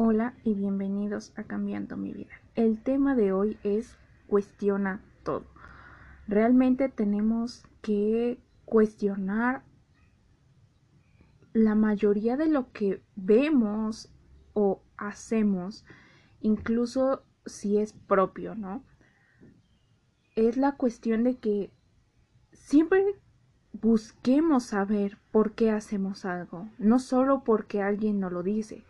Hola 0.00 0.34
y 0.44 0.54
bienvenidos 0.54 1.32
a 1.34 1.42
Cambiando 1.42 1.96
mi 1.96 2.12
vida. 2.12 2.30
El 2.54 2.80
tema 2.80 3.16
de 3.16 3.32
hoy 3.32 3.58
es 3.64 3.98
cuestiona 4.28 5.02
todo. 5.24 5.44
Realmente 6.28 6.88
tenemos 6.88 7.66
que 7.82 8.38
cuestionar 8.64 9.64
la 11.52 11.74
mayoría 11.74 12.36
de 12.36 12.46
lo 12.46 12.70
que 12.70 13.02
vemos 13.16 14.08
o 14.52 14.84
hacemos, 14.96 15.84
incluso 16.40 17.24
si 17.44 17.78
es 17.78 17.92
propio, 17.92 18.54
¿no? 18.54 18.84
Es 20.36 20.56
la 20.56 20.76
cuestión 20.76 21.24
de 21.24 21.38
que 21.38 21.72
siempre 22.52 23.04
busquemos 23.72 24.62
saber 24.62 25.18
por 25.32 25.56
qué 25.56 25.72
hacemos 25.72 26.24
algo, 26.24 26.68
no 26.78 27.00
solo 27.00 27.42
porque 27.42 27.82
alguien 27.82 28.20
nos 28.20 28.30
lo 28.30 28.44
dice. 28.44 28.84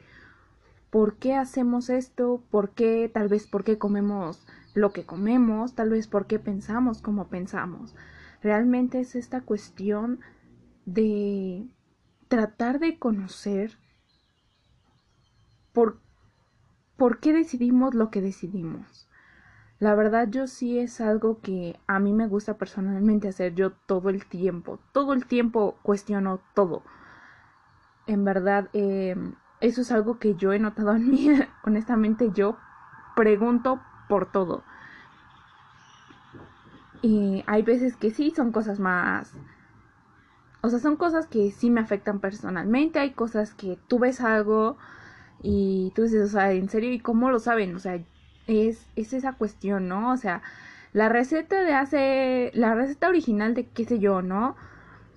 ¿Por 0.91 1.17
qué 1.17 1.35
hacemos 1.35 1.91
esto? 1.91 2.43
¿Por 2.51 2.71
qué? 2.71 3.11
Tal 3.13 3.29
vez 3.29 3.47
por 3.47 3.65
qué 3.65 3.79
comemos 3.79 4.47
lo 4.75 4.93
que 4.93 5.05
comemos, 5.05 5.75
tal 5.75 5.91
vez 5.91 6.07
por 6.07 6.27
qué 6.27 6.39
pensamos 6.39 7.03
como 7.03 7.29
pensamos. 7.29 7.95
Realmente 8.43 9.01
es 9.01 9.17
esta 9.17 9.41
cuestión 9.41 10.21
de 10.87 11.67
tratar 12.29 12.79
de 12.79 12.99
conocer 12.99 13.79
por, 15.73 16.01
por 16.97 17.19
qué 17.19 17.33
decidimos 17.33 17.95
lo 17.95 18.11
que 18.11 18.21
decidimos. 18.21 19.09
La 19.81 19.95
verdad 19.95 20.29
yo 20.29 20.47
sí 20.47 20.79
es 20.79 21.01
algo 21.01 21.41
que 21.41 21.79
a 21.87 22.01
mí 22.01 22.13
me 22.13 22.27
gusta 22.27 22.59
personalmente 22.59 23.29
hacer 23.29 23.55
yo 23.55 23.73
todo 23.73 24.11
el 24.11 24.27
tiempo. 24.27 24.81
Todo 24.93 25.13
el 25.13 25.27
tiempo 25.27 25.79
cuestiono 25.83 26.41
todo. 26.55 26.83
En 28.07 28.25
verdad, 28.25 28.69
em, 28.73 29.35
eso 29.61 29.81
es 29.81 29.93
algo 29.93 30.19
que 30.19 30.35
yo 30.35 30.53
he 30.53 30.59
notado 30.59 30.95
en 30.95 31.11
mí. 31.11 31.29
Honestamente 31.65 32.31
yo 32.33 32.57
pregunto 33.17 33.81
por 34.09 34.31
todo. 34.31 34.65
Y 37.03 37.45
hay 37.47 37.63
veces 37.63 37.97
que 37.97 38.11
sí 38.11 38.33
son 38.35 38.53
cosas 38.53 38.79
más... 38.79 39.35
O 40.61 40.69
sea, 40.71 40.81
son 40.81 40.97
cosas 40.97 41.29
que 41.29 41.53
sí 41.53 41.71
me 41.71 41.81
afectan 41.81 42.19
personalmente. 42.21 42.99
Hay 42.99 43.13
cosas 43.13 43.55
que 43.55 43.79
tú 43.87 44.01
ves 44.01 44.21
algo 44.21 44.77
y 45.41 45.93
tú 45.95 46.03
dices, 46.03 46.25
o 46.25 46.33
sea, 46.33 46.53
en 46.53 46.69
serio, 46.69 46.93
¿y 46.93 46.99
cómo 46.99 47.31
lo 47.31 47.39
saben? 47.39 47.77
O 47.77 47.79
sea, 47.79 48.01
es, 48.49 48.89
es 48.97 49.13
esa 49.13 49.35
cuestión, 49.35 49.89
¿no? 49.89 50.13
O 50.13 50.17
sea, 50.17 50.43
la 50.93 51.09
receta 51.09 51.63
de 51.63 51.75
hace, 51.75 52.51
la 52.55 52.75
receta 52.75 53.09
original 53.09 53.55
de 53.55 53.69
qué 53.69 53.85
sé 53.85 54.01
yo, 54.01 54.21
¿no? 54.23 54.57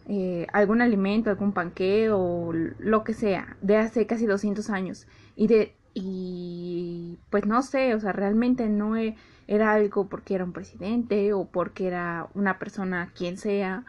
Eh, 0.08 0.48
algún 0.52 0.82
alimento, 0.82 1.30
algún 1.30 1.54
panque 1.54 2.10
o 2.12 2.52
lo 2.54 3.04
que 3.04 3.14
sea, 3.14 3.56
de 3.62 3.78
hace 3.78 4.08
casi 4.08 4.26
200 4.26 4.70
años. 4.70 5.08
Y 5.36 5.48
de, 5.48 5.76
y 5.94 7.20
pues 7.30 7.46
no 7.46 7.62
sé, 7.62 7.96
o 7.96 8.00
sea, 8.00 8.12
realmente 8.12 8.68
no 8.70 8.98
e, 8.98 9.16
era 9.48 9.74
algo 9.74 10.08
porque 10.10 10.36
era 10.36 10.44
un 10.44 10.54
presidente 10.54 11.34
o 11.34 11.46
porque 11.46 11.88
era 11.88 12.28
una 12.34 12.60
persona 12.60 13.12
quien 13.16 13.38
sea. 13.38 13.86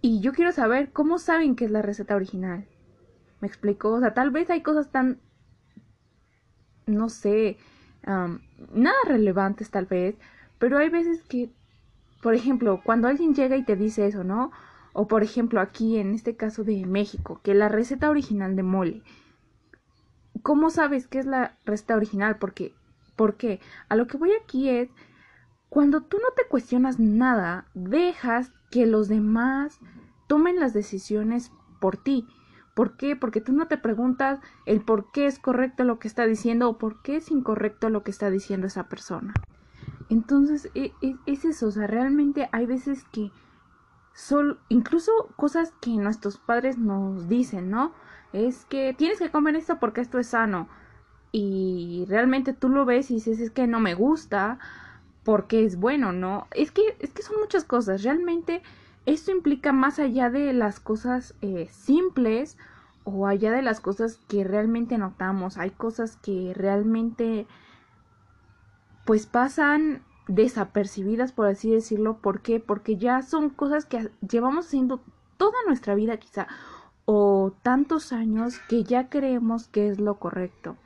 Y 0.00 0.20
yo 0.20 0.32
quiero 0.32 0.52
saber 0.52 0.92
cómo 0.92 1.18
saben 1.18 1.56
que 1.56 1.64
es 1.64 1.70
la 1.70 1.82
receta 1.82 2.16
original. 2.16 2.66
¿Me 3.40 3.48
explico? 3.48 3.90
O 3.90 4.00
sea, 4.00 4.14
tal 4.14 4.30
vez 4.30 4.50
hay 4.50 4.62
cosas 4.62 4.90
tan 4.90 5.20
no 6.88 7.08
sé, 7.08 7.58
nada 8.04 8.96
relevantes 9.06 9.70
tal 9.70 9.86
vez, 9.86 10.16
pero 10.58 10.78
hay 10.78 10.88
veces 10.88 11.22
que, 11.24 11.50
por 12.22 12.34
ejemplo, 12.34 12.80
cuando 12.84 13.08
alguien 13.08 13.34
llega 13.34 13.56
y 13.56 13.64
te 13.64 13.76
dice 13.76 14.06
eso, 14.06 14.24
¿no? 14.24 14.50
O 14.92 15.06
por 15.06 15.22
ejemplo 15.22 15.60
aquí 15.60 15.98
en 15.98 16.14
este 16.14 16.36
caso 16.36 16.64
de 16.64 16.84
México, 16.86 17.40
que 17.42 17.54
la 17.54 17.68
receta 17.68 18.10
original 18.10 18.56
de 18.56 18.62
mole, 18.62 19.02
¿cómo 20.42 20.70
sabes 20.70 21.06
qué 21.06 21.20
es 21.20 21.26
la 21.26 21.56
receta 21.64 21.96
original? 21.96 22.38
Porque, 22.38 22.74
¿por 23.16 23.36
qué? 23.36 23.60
A 23.88 23.96
lo 23.96 24.06
que 24.06 24.16
voy 24.16 24.32
aquí 24.32 24.68
es, 24.68 24.88
cuando 25.68 26.00
tú 26.00 26.16
no 26.18 26.32
te 26.34 26.48
cuestionas 26.48 26.98
nada, 26.98 27.66
dejas 27.74 28.52
que 28.70 28.86
los 28.86 29.08
demás 29.08 29.78
tomen 30.26 30.58
las 30.58 30.74
decisiones 30.74 31.52
por 31.80 31.96
ti. 31.96 32.26
¿Por 32.74 32.96
qué? 32.96 33.16
Porque 33.16 33.40
tú 33.40 33.52
no 33.52 33.66
te 33.66 33.76
preguntas 33.76 34.40
el 34.64 34.80
por 34.80 35.10
qué 35.10 35.26
es 35.26 35.38
correcto 35.38 35.84
lo 35.84 35.98
que 35.98 36.08
está 36.08 36.26
diciendo 36.26 36.68
o 36.68 36.78
por 36.78 37.02
qué 37.02 37.16
es 37.16 37.30
incorrecto 37.30 37.90
lo 37.90 38.02
que 38.02 38.10
está 38.10 38.30
diciendo 38.30 38.66
esa 38.66 38.88
persona. 38.88 39.34
Entonces, 40.10 40.70
e, 40.74 40.92
e, 41.02 41.16
es, 41.26 41.44
eso, 41.44 41.68
o 41.68 41.70
sea, 41.70 41.86
realmente 41.86 42.48
hay 42.52 42.66
veces 42.66 43.04
que 43.12 43.30
son 44.14 44.58
incluso 44.68 45.12
cosas 45.36 45.72
que 45.80 45.90
nuestros 45.90 46.38
padres 46.38 46.78
nos 46.78 47.28
dicen, 47.28 47.70
¿no? 47.70 47.92
Es 48.32 48.64
que 48.64 48.94
tienes 48.94 49.18
que 49.18 49.30
comer 49.30 49.56
esto 49.56 49.78
porque 49.78 50.00
esto 50.00 50.18
es 50.18 50.28
sano. 50.28 50.68
Y 51.30 52.06
realmente 52.08 52.52
tú 52.54 52.68
lo 52.68 52.84
ves 52.84 53.10
y 53.10 53.14
dices, 53.14 53.38
es 53.38 53.50
que 53.50 53.66
no 53.66 53.80
me 53.80 53.94
gusta 53.94 54.58
porque 55.24 55.64
es 55.64 55.78
bueno, 55.78 56.12
¿no? 56.12 56.46
Es 56.52 56.72
que, 56.72 56.96
es 57.00 57.12
que 57.12 57.22
son 57.22 57.38
muchas 57.38 57.64
cosas. 57.64 58.02
Realmente 58.02 58.62
esto 59.06 59.30
implica 59.30 59.72
más 59.72 59.98
allá 59.98 60.30
de 60.30 60.52
las 60.52 60.80
cosas 60.80 61.34
eh, 61.42 61.68
simples 61.70 62.56
o 63.04 63.26
allá 63.26 63.52
de 63.52 63.62
las 63.62 63.80
cosas 63.80 64.18
que 64.28 64.44
realmente 64.44 64.98
notamos. 64.98 65.58
Hay 65.58 65.70
cosas 65.70 66.16
que 66.16 66.52
realmente 66.54 67.46
pues 69.08 69.24
pasan 69.24 70.02
desapercibidas, 70.26 71.32
por 71.32 71.46
así 71.46 71.70
decirlo. 71.70 72.18
¿Por 72.18 72.42
qué? 72.42 72.60
Porque 72.60 72.98
ya 72.98 73.22
son 73.22 73.48
cosas 73.48 73.86
que 73.86 74.10
llevamos 74.20 74.66
haciendo 74.66 75.00
toda 75.38 75.56
nuestra 75.66 75.94
vida 75.94 76.18
quizá 76.18 76.46
o 77.06 77.54
tantos 77.62 78.12
años 78.12 78.58
que 78.68 78.84
ya 78.84 79.08
creemos 79.08 79.66
que 79.66 79.88
es 79.88 79.98
lo 79.98 80.18
correcto. 80.18 80.76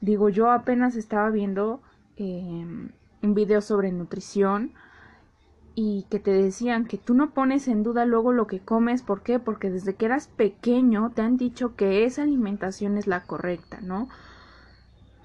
Digo, 0.00 0.28
yo 0.28 0.52
apenas 0.52 0.94
estaba 0.94 1.28
viendo 1.30 1.82
em, 2.14 2.92
un 3.20 3.34
video 3.34 3.62
sobre 3.62 3.90
nutrición 3.90 4.72
y 5.74 6.06
que 6.08 6.20
te 6.20 6.30
decían 6.30 6.86
que 6.86 6.98
tú 6.98 7.14
no 7.14 7.30
pones 7.30 7.66
en 7.66 7.82
duda 7.82 8.06
luego 8.06 8.32
lo 8.32 8.46
que 8.46 8.60
comes, 8.60 9.02
¿por 9.02 9.22
qué? 9.24 9.40
Porque 9.40 9.70
desde 9.72 9.96
que 9.96 10.06
eras 10.06 10.28
pequeño 10.28 11.10
te 11.16 11.22
han 11.22 11.36
dicho 11.36 11.74
que 11.74 12.04
esa 12.04 12.22
alimentación 12.22 12.96
es 12.96 13.08
la 13.08 13.24
correcta, 13.24 13.80
¿no? 13.80 14.08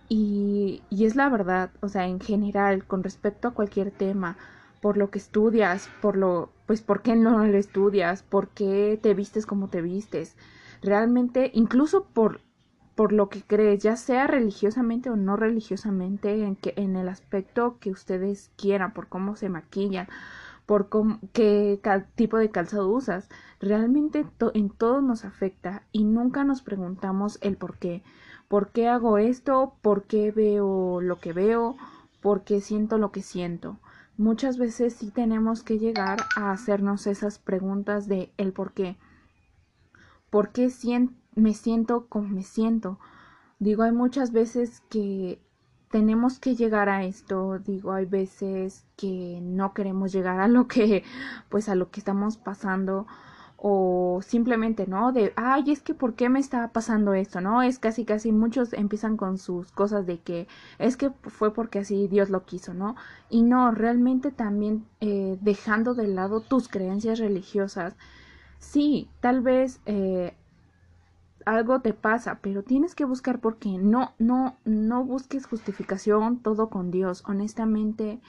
Y, 0.09 0.83
es 0.91 1.15
la 1.15 1.29
verdad, 1.29 1.71
o 1.81 1.89
sea, 1.89 2.07
en 2.07 2.19
general, 2.19 2.85
con 2.85 3.03
respecto 3.03 3.47
a 3.47 3.53
cualquier 3.53 3.91
tema, 3.91 4.37
por 4.81 4.97
lo 4.97 5.09
que 5.09 5.19
estudias, 5.19 5.89
por 6.01 6.15
lo, 6.17 6.51
pues, 6.67 6.81
¿por 6.81 7.01
qué 7.01 7.15
no 7.15 7.45
lo 7.45 7.57
estudias? 7.57 8.23
¿Por 8.23 8.49
qué 8.49 8.99
te 9.01 9.13
vistes 9.13 9.45
como 9.45 9.67
te 9.69 9.81
vistes? 9.81 10.35
Realmente, 10.81 11.51
incluso 11.53 12.05
por 12.05 12.41
por 12.95 13.11
lo 13.11 13.29
que 13.29 13.43
crees, 13.43 13.83
ya 13.83 13.97
sea 13.97 14.25
religiosamente 14.25 15.09
o 15.09 15.17
no 15.17 15.35
religiosamente, 15.35 16.43
en, 16.45 16.55
que, 16.55 16.73
en 16.77 16.95
el 16.95 17.09
aspecto 17.09 17.77
que 17.79 17.91
ustedes 17.91 18.51
quieran, 18.55 18.93
por 18.93 19.09
cómo 19.09 19.35
se 19.35 19.49
maquillan, 19.49 20.07
por 20.65 20.89
qué 21.33 21.79
tipo 22.15 22.37
de 22.37 22.49
calzado 22.49 22.87
usas. 22.87 23.29
Realmente 23.59 24.25
en 24.53 24.69
todo 24.69 25.01
nos 25.01 25.25
afecta 25.25 25.83
y 25.91 26.05
nunca 26.05 26.43
nos 26.43 26.61
preguntamos 26.61 27.37
el 27.41 27.57
por 27.57 27.77
qué. 27.77 28.01
¿Por 28.55 28.71
qué 28.71 28.87
hago 28.87 29.17
esto? 29.17 29.73
¿Por 29.81 30.05
qué 30.05 30.31
veo 30.31 31.01
lo 31.01 31.19
que 31.19 31.33
veo? 31.33 31.75
¿Por 32.21 32.45
qué 32.45 32.61
siento 32.61 32.97
lo 32.97 33.11
que 33.11 33.21
siento? 33.21 33.79
Muchas 34.15 34.57
veces 34.57 34.93
sí 34.93 35.11
tenemos 35.11 35.61
que 35.61 35.77
llegar 35.77 36.19
a 36.37 36.51
hacernos 36.51 37.05
esas 37.05 37.37
preguntas 37.37 38.07
de 38.07 38.31
el 38.37 38.53
por 38.53 38.71
qué. 38.71 38.95
¿Por 40.29 40.53
qué 40.53 40.71
me 41.35 41.53
siento 41.53 42.07
como 42.07 42.29
me 42.29 42.43
siento. 42.43 42.97
Digo, 43.59 43.83
hay 43.83 43.91
muchas 43.91 44.31
veces 44.31 44.81
que 44.89 45.41
tenemos 45.91 46.39
que 46.39 46.55
llegar 46.55 46.87
a 46.87 47.03
esto, 47.03 47.59
digo, 47.59 47.91
hay 47.91 48.05
veces 48.05 48.85
que 48.95 49.39
no 49.41 49.73
queremos 49.73 50.13
llegar 50.13 50.39
a 50.39 50.47
lo 50.47 50.69
que, 50.69 51.03
pues 51.49 51.67
a 51.67 51.75
lo 51.75 51.91
que 51.91 51.99
estamos 51.99 52.37
pasando 52.37 53.05
o 53.57 54.19
simplemente, 54.21 54.85
¿no? 54.87 55.11
De, 55.11 55.33
ay, 55.35 55.71
es 55.71 55.81
que 55.81 55.93
¿por 55.93 56.15
qué 56.15 56.29
me 56.29 56.39
está 56.39 56.69
pasando 56.69 57.13
esto? 57.13 57.41
¿No? 57.41 57.61
Es 57.61 57.79
casi, 57.79 58.05
casi 58.05 58.31
muchos 58.31 58.73
empiezan 58.73 59.17
con 59.17 59.37
sus 59.37 59.71
cosas 59.71 60.05
de 60.05 60.19
que 60.19 60.47
es 60.77 60.97
que 60.97 61.11
fue 61.23 61.53
porque 61.53 61.79
así 61.79 62.07
Dios 62.07 62.29
lo 62.29 62.45
quiso, 62.45 62.73
¿no? 62.73 62.95
Y 63.29 63.43
no, 63.43 63.71
realmente 63.71 64.31
también 64.31 64.85
eh, 64.99 65.37
dejando 65.41 65.93
de 65.95 66.07
lado 66.07 66.41
tus 66.41 66.67
creencias 66.67 67.19
religiosas, 67.19 67.95
sí, 68.59 69.09
tal 69.21 69.41
vez 69.41 69.79
eh, 69.85 70.35
algo 71.45 71.79
te 71.81 71.93
pasa, 71.93 72.39
pero 72.41 72.63
tienes 72.63 72.95
que 72.95 73.05
buscar 73.05 73.39
por 73.39 73.57
qué. 73.57 73.77
No, 73.77 74.13
no, 74.19 74.57
no 74.65 75.03
busques 75.03 75.45
justificación, 75.45 76.39
todo 76.39 76.69
con 76.69 76.91
Dios. 76.91 77.23
Honestamente, 77.27 78.19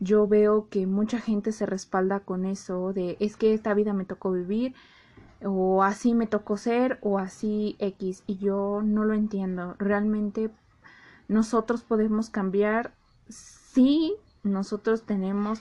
yo 0.00 0.26
veo 0.26 0.68
que 0.68 0.86
mucha 0.86 1.20
gente 1.20 1.52
se 1.52 1.66
respalda 1.66 2.20
con 2.20 2.44
eso 2.44 2.92
de 2.92 3.16
es 3.20 3.36
que 3.36 3.54
esta 3.54 3.74
vida 3.74 3.92
me 3.92 4.04
tocó 4.04 4.32
vivir 4.32 4.74
o 5.42 5.82
así 5.82 6.14
me 6.14 6.26
tocó 6.26 6.56
ser 6.56 6.98
o 7.02 7.18
así 7.18 7.76
X 7.78 8.24
y 8.26 8.38
yo 8.38 8.82
no 8.82 9.04
lo 9.04 9.14
entiendo. 9.14 9.76
Realmente 9.78 10.50
nosotros 11.28 11.82
podemos 11.82 12.30
cambiar 12.30 12.92
si 13.28 14.14
nosotros 14.42 15.02
tenemos 15.02 15.60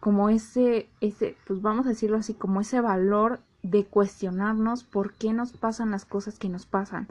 como 0.00 0.28
ese 0.28 0.88
ese 1.00 1.36
pues 1.46 1.62
vamos 1.62 1.86
a 1.86 1.90
decirlo 1.90 2.16
así 2.16 2.34
como 2.34 2.60
ese 2.60 2.80
valor 2.80 3.40
de 3.62 3.84
cuestionarnos 3.84 4.84
por 4.84 5.14
qué 5.14 5.32
nos 5.32 5.52
pasan 5.52 5.90
las 5.90 6.04
cosas 6.04 6.38
que 6.38 6.50
nos 6.50 6.66
pasan, 6.66 7.08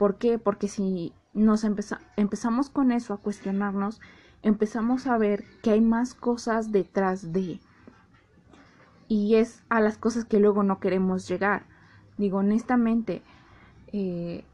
¿Por 0.00 0.16
qué? 0.16 0.38
Porque 0.38 0.66
si 0.66 1.12
nos 1.34 1.62
empezamos 1.62 2.70
con 2.70 2.90
eso 2.90 3.12
a 3.12 3.18
cuestionarnos, 3.18 4.00
empezamos 4.42 5.06
a 5.06 5.18
ver 5.18 5.44
que 5.62 5.70
hay 5.70 5.80
más 5.80 6.14
cosas 6.14 6.72
detrás 6.72 7.32
de. 7.32 7.60
Y 9.08 9.36
es 9.36 9.62
a 9.68 9.80
las 9.80 9.98
cosas 9.98 10.24
que 10.24 10.38
luego 10.38 10.62
no 10.62 10.78
queremos 10.78 11.26
llegar. 11.28 11.64
Digo, 12.16 12.38
honestamente, 12.38 13.22
eh, 13.92 14.44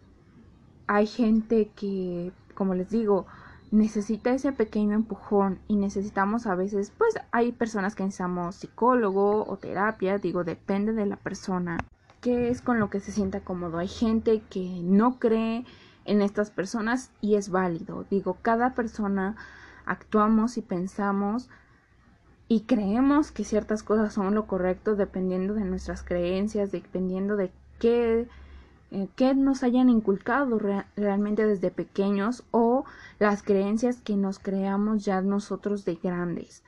hay 0.87 1.07
gente 1.07 1.71
que, 1.77 2.33
como 2.55 2.75
les 2.75 2.91
digo, 2.91 3.27
necesita 3.71 4.31
ese 4.33 4.53
pequeño 4.53 4.95
empujón 4.95 5.59
y 5.69 5.77
necesitamos 5.77 6.47
a 6.47 6.55
veces, 6.55 6.93
pues 6.97 7.15
hay 7.33 7.53
personas 7.53 7.95
que 7.95 8.05
necesitamos 8.05 8.57
psicólogo 8.57 9.45
o 9.47 9.57
terapia, 9.57 10.19
digo, 10.19 10.45
depende 10.45 10.93
de 10.93 11.07
la 11.07 11.17
persona, 11.17 11.79
que 12.21 12.49
es 12.49 12.63
con 12.63 12.79
lo 12.81 12.89
que 12.89 13.01
se 13.01 13.13
sienta 13.13 13.41
cómodo. 13.41 13.79
Hay 13.79 13.89
gente 13.89 14.43
que 14.49 14.81
no 14.83 15.19
cree 15.19 15.65
en 16.05 16.23
estas 16.23 16.51
personas 16.51 17.11
y 17.21 17.35
es 17.35 17.51
válido. 17.51 18.05
Digo, 18.11 18.39
cada 18.41 18.75
persona 18.75 19.37
actuamos 19.87 20.59
y 20.59 20.63
pensamos 20.63 21.49
y 22.49 22.63
creemos 22.63 23.33
que 23.33 23.45
ciertas 23.45 23.83
cosas 23.83 24.13
son 24.13 24.35
lo 24.35 24.47
correcto 24.47 24.95
dependiendo 24.95 25.55
de 25.55 25.65
nuestras 25.65 26.03
creencias, 26.03 26.71
dependiendo 26.71 27.37
de 27.37 27.51
qué 27.79 28.29
eh, 28.93 29.09
que 29.17 29.35
nos 29.35 29.65
hayan 29.65 29.89
inculcado 29.89 30.61
realmente 30.97 31.45
desde 31.45 31.73
pequeños 31.73 32.45
o 32.53 32.85
las 33.19 33.43
creencias 33.43 34.01
que 34.01 34.17
nos 34.17 34.39
creamos 34.39 35.05
ya 35.05 35.21
nosotros 35.23 35.85
de 35.85 35.97
grandes. 35.97 36.63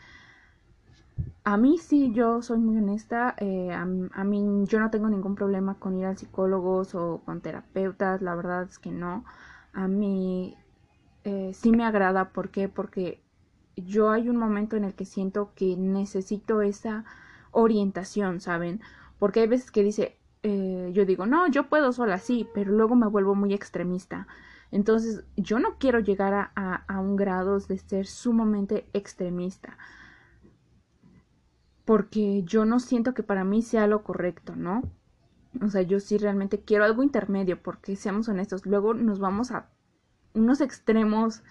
A 1.45 1.57
mí 1.57 1.79
sí, 1.79 2.13
yo 2.13 2.43
soy 2.43 2.59
muy 2.59 2.77
honesta, 2.77 3.35
eh, 3.39 3.71
a, 3.73 3.85
mí 4.25 4.65
yo 4.67 4.81
no 4.81 4.91
tengo 4.91 5.09
ningún 5.09 5.37
problema 5.37 5.75
con 5.75 5.97
ir 5.97 6.07
al 6.07 6.19
psicólogo 6.19 6.83
o 6.93 7.23
con 7.25 7.41
terapeutas, 7.41 8.21
la 8.21 8.35
verdad 8.35 8.65
es 8.65 8.79
que 8.79 8.91
no. 8.91 9.25
A 9.73 9.87
mí 9.87 10.57
eh, 11.29 11.53
sí 11.53 11.73
me 11.73 11.85
agrada, 11.85 12.31
¿por 12.31 12.49
qué? 12.51 12.71
Porque 12.71 13.21
yo 13.77 14.11
hay 14.11 14.31
un 14.31 14.39
momento 14.39 14.77
en 14.77 14.85
el 14.85 14.95
que 14.95 15.05
siento 15.05 15.53
que 15.55 15.77
necesito 15.77 16.63
esa 16.63 17.05
orientación, 17.51 18.41
¿saben? 18.41 18.81
Porque 19.19 19.41
hay 19.41 19.47
veces 19.47 19.71
que 19.71 19.83
dice, 19.83 20.17
eh, 20.43 20.91
yo 20.95 21.05
digo, 21.05 21.27
no, 21.27 21.47
yo 21.49 21.69
puedo 21.69 21.93
sola, 21.93 22.17
sí, 22.19 22.49
pero 22.55 22.73
luego 22.73 22.97
me 22.97 23.09
vuelvo 23.09 23.35
muy 23.35 23.53
extremista. 23.53 24.27
Entonces, 24.71 25.23
yo 25.37 25.59
no 25.59 25.77
quiero 25.79 25.99
llegar 26.01 26.33
a, 26.33 26.75
a, 26.77 27.01
un 27.01 27.17
grado 27.17 27.59
de 27.59 27.77
ser 27.77 28.07
sumamente 28.07 28.89
extremista. 28.95 29.77
Porque 31.85 32.43
yo 32.45 32.65
no 32.65 32.81
siento 32.81 33.13
que 33.13 33.23
para 33.23 33.45
mí 33.45 33.61
sea 33.61 33.87
lo 33.87 34.03
correcto, 34.03 34.57
¿no? 34.57 34.83
O 35.63 35.69
sea, 35.69 35.83
yo 35.83 36.01
sí 36.01 36.17
realmente 36.17 36.61
quiero 36.61 36.85
algo 36.85 37.03
intermedio, 37.03 37.63
porque 37.63 37.97
seamos 37.97 38.29
honestos, 38.31 38.65
luego 38.65 38.95
nos 38.95 39.19
vamos 39.19 39.51
a 39.53 39.69
unos 40.35 40.61
extremos, 40.61 41.43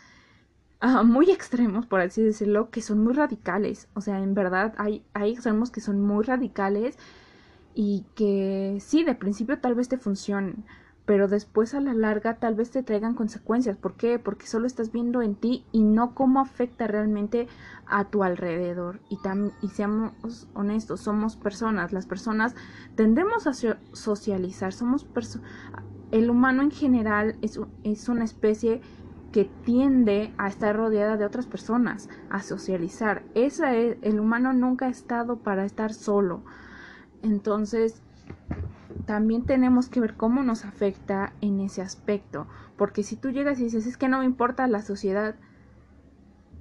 muy 1.06 1.32
extremos, 1.32 1.86
por 1.86 2.02
así 2.02 2.22
decirlo, 2.22 2.70
que 2.70 2.82
son 2.82 3.04
muy 3.04 3.14
radicales. 3.14 3.90
O 3.94 4.02
sea, 4.02 4.20
en 4.20 4.34
verdad 4.34 4.74
hay, 4.78 5.04
hay 5.14 5.32
extremos 5.32 5.72
que 5.72 5.82
son 5.82 6.02
muy 6.02 6.24
radicales 6.24 6.98
y 7.74 8.06
que 8.16 8.78
sí, 8.82 9.04
de 9.04 9.16
principio 9.16 9.60
tal 9.60 9.76
vez 9.76 9.88
te 9.88 9.98
funcionen, 9.98 10.66
pero 11.06 11.28
después 11.28 11.74
a 11.74 11.80
la 11.80 11.94
larga 11.94 12.36
tal 12.38 12.56
vez 12.56 12.70
te 12.72 12.84
traigan 12.84 13.14
consecuencias. 13.14 13.78
¿Por 13.78 13.96
qué? 13.96 14.20
Porque 14.20 14.46
solo 14.46 14.68
estás 14.68 14.92
viendo 14.92 15.22
en 15.22 15.36
ti 15.36 15.64
y 15.72 15.84
no 15.84 16.14
cómo 16.14 16.40
afecta 16.42 16.86
realmente 16.88 17.48
a 17.86 18.10
tu 18.10 18.24
alrededor. 18.24 19.00
Y, 19.10 19.20
y 19.62 19.70
seamos 19.70 20.48
honestos, 20.54 21.02
somos 21.02 21.38
personas, 21.38 21.94
las 21.94 22.06
personas 22.06 22.56
tendemos 22.96 23.48
a 23.48 23.54
socializar, 23.94 24.74
somos 24.74 25.06
el 26.12 26.30
humano 26.30 26.62
en 26.62 26.72
general 26.72 27.38
es, 27.42 27.60
es 27.84 28.10
una 28.10 28.24
especie 28.24 28.82
que 29.32 29.46
tiende 29.66 30.34
a 30.38 30.48
estar 30.48 30.76
rodeada 30.76 31.18
de 31.18 31.26
otras 31.26 31.48
personas, 31.48 32.10
a 32.30 32.42
socializar. 32.42 33.24
Esa 33.36 33.76
es, 33.76 33.98
el 34.02 34.20
humano 34.20 34.54
nunca 34.54 34.88
ha 34.88 34.90
estado 34.90 35.40
para 35.40 35.66
estar 35.66 35.94
solo 35.94 36.44
entonces, 37.22 38.02
también 39.06 39.46
tenemos 39.46 39.90
que 39.90 40.00
ver 40.00 40.16
cómo 40.16 40.44
nos 40.44 40.66
afecta 40.66 41.34
en 41.42 41.60
ese 41.60 41.82
aspecto, 41.82 42.48
porque 42.78 43.04
si 43.04 43.16
tú 43.16 43.32
llegas 43.32 43.60
y 43.60 43.66
dices, 43.66 43.86
es 43.86 43.98
que 43.98 44.08
no 44.08 44.20
me 44.20 44.26
importa 44.26 44.68
la 44.68 44.82
sociedad, 44.82 45.36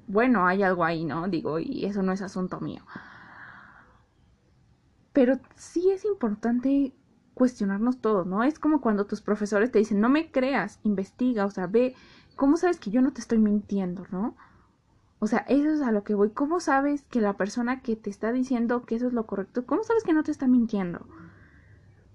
bueno, 0.07 0.47
hay 0.47 0.63
algo 0.63 0.85
ahí, 0.85 1.05
¿no? 1.05 1.29
Digo, 1.29 1.59
y 1.59 1.85
eso 1.85 2.03
no 2.03 2.13
es 2.13 2.23
asunto 2.23 2.61
mío. 2.61 2.83
Pero 5.13 5.39
sí 5.55 5.91
es 5.91 6.05
importante 6.05 6.93
cuestionarnos 7.37 7.99
todo, 7.99 8.25
¿no? 8.25 8.45
Es 8.45 8.59
como 8.59 8.81
cuando 8.81 9.05
tus 9.05 9.21
profesores 9.21 9.71
te 9.71 9.79
dicen, 9.79 10.01
no 10.01 10.09
me 10.09 10.31
creas, 10.31 10.81
investiga, 10.85 11.45
o 11.45 11.51
sea, 11.51 11.67
ve, 11.67 11.95
¿cómo 12.35 12.57
sabes 12.57 12.81
que 12.81 12.91
yo 12.91 13.03
no 13.03 13.13
te 13.13 13.21
estoy 13.21 13.39
mintiendo, 13.39 14.07
¿no? 14.11 14.35
O 15.19 15.27
sea, 15.27 15.41
eso 15.41 15.69
es 15.69 15.83
a 15.83 15.93
lo 15.93 16.03
que 16.03 16.15
voy. 16.15 16.31
¿Cómo 16.31 16.61
sabes 16.61 17.03
que 17.05 17.21
la 17.21 17.37
persona 17.37 17.83
que 17.83 17.95
te 17.95 18.09
está 18.09 18.33
diciendo 18.33 18.87
que 18.87 18.95
eso 18.95 19.07
es 19.07 19.13
lo 19.13 19.27
correcto, 19.27 19.67
cómo 19.67 19.83
sabes 19.83 20.03
que 20.03 20.15
no 20.15 20.23
te 20.23 20.31
está 20.31 20.47
mintiendo? 20.47 21.07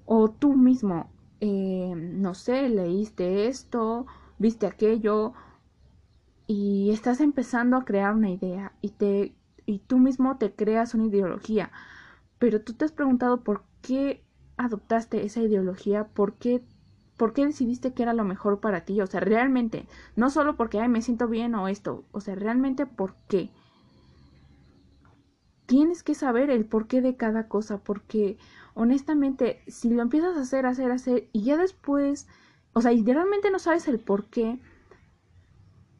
O 0.05 0.31
tú 0.31 0.55
mismo, 0.55 1.11
eh, 1.39 1.93
no 1.95 2.33
sé, 2.33 2.67
leíste 2.67 3.45
esto, 3.45 4.07
viste 4.39 4.65
aquello 4.65 5.33
y 6.47 6.89
estás 6.89 7.21
empezando 7.21 7.77
a 7.77 7.85
crear 7.85 8.15
una 8.15 8.31
idea 8.31 8.73
y 8.81 8.89
te 8.89 9.35
y 9.67 9.79
tú 9.79 9.99
mismo 9.99 10.37
te 10.37 10.55
creas 10.55 10.95
una 10.95 11.05
ideología, 11.05 11.71
pero 12.39 12.61
tú 12.61 12.73
te 12.73 12.85
has 12.85 12.91
preguntado 12.91 13.43
por 13.43 13.65
qué 13.83 14.23
adoptaste 14.65 15.25
esa 15.25 15.41
ideología, 15.41 16.07
por 16.07 16.33
qué 16.35 16.63
¿Por 17.21 17.33
qué 17.33 17.45
decidiste 17.45 17.93
que 17.93 18.01
era 18.01 18.15
lo 18.15 18.23
mejor 18.23 18.61
para 18.61 18.83
ti? 18.83 18.99
O 18.99 19.05
sea, 19.05 19.19
realmente, 19.19 19.85
no 20.15 20.31
solo 20.31 20.57
porque, 20.57 20.79
ay, 20.79 20.89
me 20.89 21.03
siento 21.03 21.27
bien 21.27 21.53
o 21.53 21.67
esto, 21.67 22.03
o 22.11 22.19
sea, 22.19 22.33
realmente 22.33 22.87
por 22.87 23.13
qué. 23.27 23.51
Tienes 25.67 26.01
que 26.01 26.15
saber 26.15 26.49
el 26.49 26.65
porqué 26.65 26.99
de 26.99 27.17
cada 27.17 27.47
cosa, 27.47 27.77
porque 27.77 28.39
honestamente, 28.73 29.61
si 29.67 29.91
lo 29.91 30.01
empiezas 30.01 30.35
a 30.35 30.41
hacer, 30.41 30.65
hacer, 30.65 30.91
hacer, 30.91 31.29
y 31.31 31.43
ya 31.43 31.57
después, 31.57 32.27
o 32.73 32.81
sea, 32.81 32.91
y 32.91 33.03
realmente 33.03 33.51
no 33.51 33.59
sabes 33.59 33.87
el 33.87 33.99
por 33.99 34.25
qué, 34.25 34.59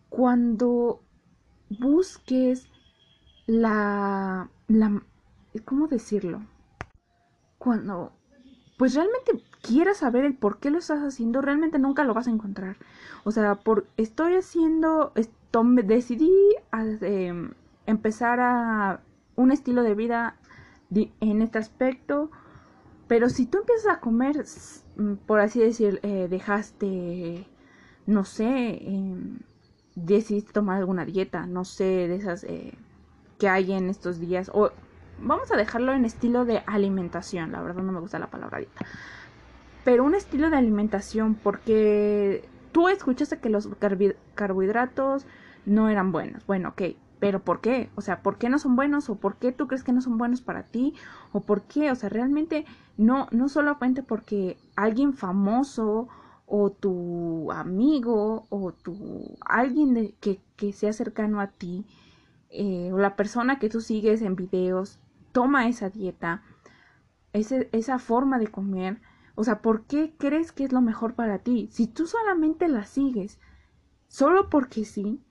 cuando 0.10 1.04
busques 1.70 2.68
la, 3.46 4.50
la, 4.68 5.04
¿cómo 5.66 5.88
decirlo? 5.88 6.42
Cuando, 7.60 8.12
pues 8.82 8.96
realmente 8.96 9.34
quieras 9.62 9.98
saber 9.98 10.26
el 10.26 10.34
por 10.34 10.58
qué 10.58 10.72
lo 10.72 10.80
estás 10.80 11.04
haciendo, 11.04 11.40
realmente 11.40 11.78
nunca 11.78 12.04
lo 12.04 12.16
vas 12.16 12.26
a 12.26 12.32
encontrar. 12.32 12.78
O 13.24 13.32
sea, 13.32 13.54
por 13.54 13.86
estoy 13.96 14.34
haciendo, 14.34 15.12
esto, 15.14 15.64
decidí 15.84 16.32
em, 16.72 17.52
empezar 17.86 18.40
a 18.40 19.02
un 19.36 19.52
estilo 19.52 19.84
de 19.84 19.94
vida 19.94 20.36
en 20.90 21.44
este 21.44 21.60
aspecto, 21.60 22.32
pero 23.08 23.30
si 23.30 23.46
tú 23.46 23.60
empiezas 23.60 23.98
a 23.98 24.00
comer, 24.00 24.46
mm, 24.96 25.14
por 25.28 25.42
así 25.42 25.60
decir, 25.60 26.00
eh, 26.02 26.26
dejaste, 26.28 27.46
no 28.08 28.26
sé, 28.26 28.80
em, 28.82 29.42
decidiste 29.94 30.54
tomar 30.54 30.78
alguna 30.80 31.06
dieta, 31.06 31.46
no 31.46 31.66
sé, 31.66 31.84
de 31.84 32.16
esas 32.16 32.44
eh, 32.46 32.74
que 33.38 33.48
hay 33.48 33.74
en 33.74 33.90
estos 33.92 34.20
días, 34.20 34.50
o 34.52 34.72
vamos 35.22 35.52
a 35.52 35.58
dejarlo 35.58 35.94
en 35.94 36.06
estilo 36.06 36.46
de 36.46 36.64
alimentación, 36.66 37.52
la 37.52 37.62
verdad 37.62 37.84
no 37.84 37.92
me 37.92 38.00
gusta 38.00 38.20
la 38.20 38.28
palabra 38.28 38.60
dieta 38.60 38.86
pero 39.84 40.04
un 40.04 40.16
estilo 40.16 40.50
de 40.50 40.58
alimentación 40.58 41.36
porque 41.36 42.48
tú 42.72 42.88
escuchaste 42.88 43.40
que 43.40 43.50
los 43.50 43.68
carbohidratos 44.36 45.26
no 45.66 45.90
eran 45.90 46.12
buenos. 46.12 46.46
Bueno, 46.46 46.70
ok, 46.70 46.82
pero 47.20 47.40
¿por 47.40 47.62
qué? 47.62 47.90
O 47.96 48.02
sea, 48.02 48.22
¿por 48.22 48.38
qué 48.38 48.50
no 48.50 48.60
son 48.60 48.76
buenos? 48.76 49.10
¿O 49.10 49.16
por 49.16 49.38
qué 49.38 49.52
tú 49.52 49.68
crees 49.68 49.84
que 49.84 49.94
no 49.94 50.02
son 50.02 50.18
buenos 50.18 50.42
para 50.42 50.64
ti? 50.64 50.94
¿O 51.32 51.42
por 51.42 51.64
qué? 51.64 51.92
O 51.92 51.96
sea, 51.96 52.10
realmente 52.10 52.66
no, 52.98 53.28
no 53.32 53.50
solamente 53.50 54.04
porque 54.04 54.58
alguien 54.76 55.14
famoso 55.14 56.08
o 56.46 56.70
tu 56.72 57.52
amigo 57.52 58.46
o 58.50 58.74
tu 58.74 59.38
alguien 59.46 59.94
de, 59.94 60.14
que, 60.20 60.42
que 60.58 60.74
sea 60.74 60.94
cercano 60.94 61.40
a 61.40 61.48
ti 61.48 61.86
eh, 62.50 62.92
o 62.92 62.98
la 62.98 63.16
persona 63.16 63.58
que 63.58 63.70
tú 63.70 63.80
sigues 63.80 64.22
en 64.22 64.36
videos 64.36 65.00
toma 65.32 65.68
esa 65.68 65.90
dieta, 65.90 66.44
ese, 67.34 67.70
esa 67.72 68.00
forma 68.00 68.40
de 68.40 68.48
comer, 68.48 69.02
o 69.36 69.44
sea, 69.44 69.62
¿por 69.62 69.86
qué 69.86 70.14
crees 70.18 70.52
que 70.52 70.66
es 70.66 70.72
lo 70.72 70.82
mejor 70.82 71.16
para 71.16 71.40
ti? 71.40 71.70
Si 71.72 71.88
tú 71.88 72.06
solamente 72.06 72.68
la 72.68 72.86
sigues, 72.86 73.40
solo 74.08 74.50
porque 74.50 74.86
sí, 74.86 75.22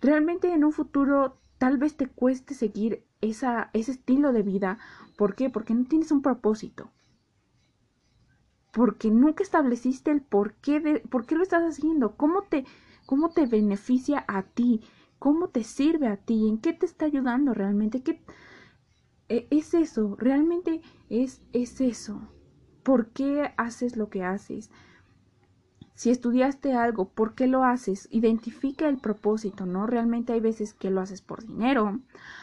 realmente 0.00 0.52
en 0.52 0.64
un 0.64 0.72
futuro 0.72 1.38
tal 1.58 1.78
vez 1.78 1.96
te 1.96 2.06
cueste 2.06 2.54
seguir 2.54 3.04
esa, 3.20 3.70
ese 3.72 3.92
estilo 3.92 4.32
de 4.32 4.42
vida. 4.42 4.78
¿Por 5.16 5.34
qué? 5.34 5.50
Porque 5.50 5.74
no 5.74 5.84
tienes 5.86 6.12
un 6.12 6.22
propósito. 6.22 6.90
Porque 8.72 9.10
nunca 9.10 9.42
estableciste 9.42 10.10
el 10.10 10.20
por 10.20 10.54
qué, 10.54 10.80
de, 10.80 11.00
por 11.00 11.26
qué 11.26 11.34
lo 11.34 11.42
estás 11.42 11.62
haciendo, 11.62 12.16
cómo 12.16 12.42
te, 12.42 12.66
cómo 13.06 13.30
te 13.30 13.46
beneficia 13.46 14.24
a 14.28 14.42
ti, 14.42 14.82
cómo 15.18 15.48
te 15.48 15.64
sirve 15.64 16.08
a 16.08 16.18
ti, 16.18 16.46
en 16.48 16.58
qué 16.58 16.74
te 16.74 16.84
está 16.84 17.06
ayudando 17.06 17.54
realmente. 17.54 18.02
¿Qué, 18.02 18.22
e, 19.28 19.46
es 19.50 19.74
eso, 19.74 20.16
realmente 20.18 20.80
es, 21.08 21.42
es 21.52 21.80
eso. 21.80 22.20
¿Por 22.82 23.08
qué 23.08 23.52
haces 23.56 23.96
lo 23.96 24.08
que 24.10 24.22
haces? 24.22 24.70
si 25.96 26.10
estudiaste 26.10 26.74
algo, 26.74 27.08
¿por 27.08 27.34
qué 27.34 27.46
lo 27.46 27.64
haces? 27.64 28.06
Identifica 28.12 28.86
el 28.86 28.98
propósito, 28.98 29.64
¿no? 29.64 29.86
Realmente 29.86 30.34
hay 30.34 30.40
veces 30.40 30.74
que 30.74 30.90
lo 30.90 31.00
haces 31.00 31.22
por 31.22 31.46
dinero, 31.46 32.00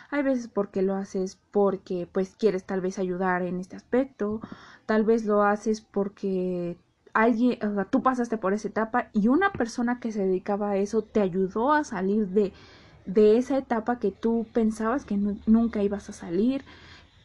hay 0.10 0.24
veces 0.24 0.48
porque 0.48 0.82
lo 0.82 0.96
haces 0.96 1.40
porque 1.52 2.10
pues 2.12 2.36
quieres 2.36 2.63
tal 2.63 2.82
vez 2.82 2.98
ayudar 2.98 3.44
en 3.44 3.60
este 3.60 3.75
aspecto, 3.75 4.42
tal 4.88 5.04
vez 5.06 5.25
lo 5.25 5.44
haces 5.44 5.82
porque 5.82 6.78
alguien, 7.13 7.63
o 7.63 7.75
sea, 7.75 7.86
tú 7.86 8.02
pasaste 8.02 8.40
por 8.40 8.54
esa 8.54 8.70
etapa 8.70 9.10
y 9.13 9.28
una 9.28 9.52
persona 9.54 10.00
que 10.00 10.12
se 10.12 10.25
dedicaba 10.25 10.72
a 10.72 10.78
eso 10.78 11.04
te 11.04 11.22
ayudó 11.22 11.74
a 11.74 11.84
salir 11.84 12.30
de, 12.30 12.54
de 13.05 13.38
esa 13.38 13.57
etapa 13.57 14.00
que 14.00 14.12
tú 14.12 14.45
pensabas 14.53 15.05
que 15.05 15.17
nunca 15.45 15.83
ibas 15.83 16.10
a 16.10 16.13
salir. 16.13 16.63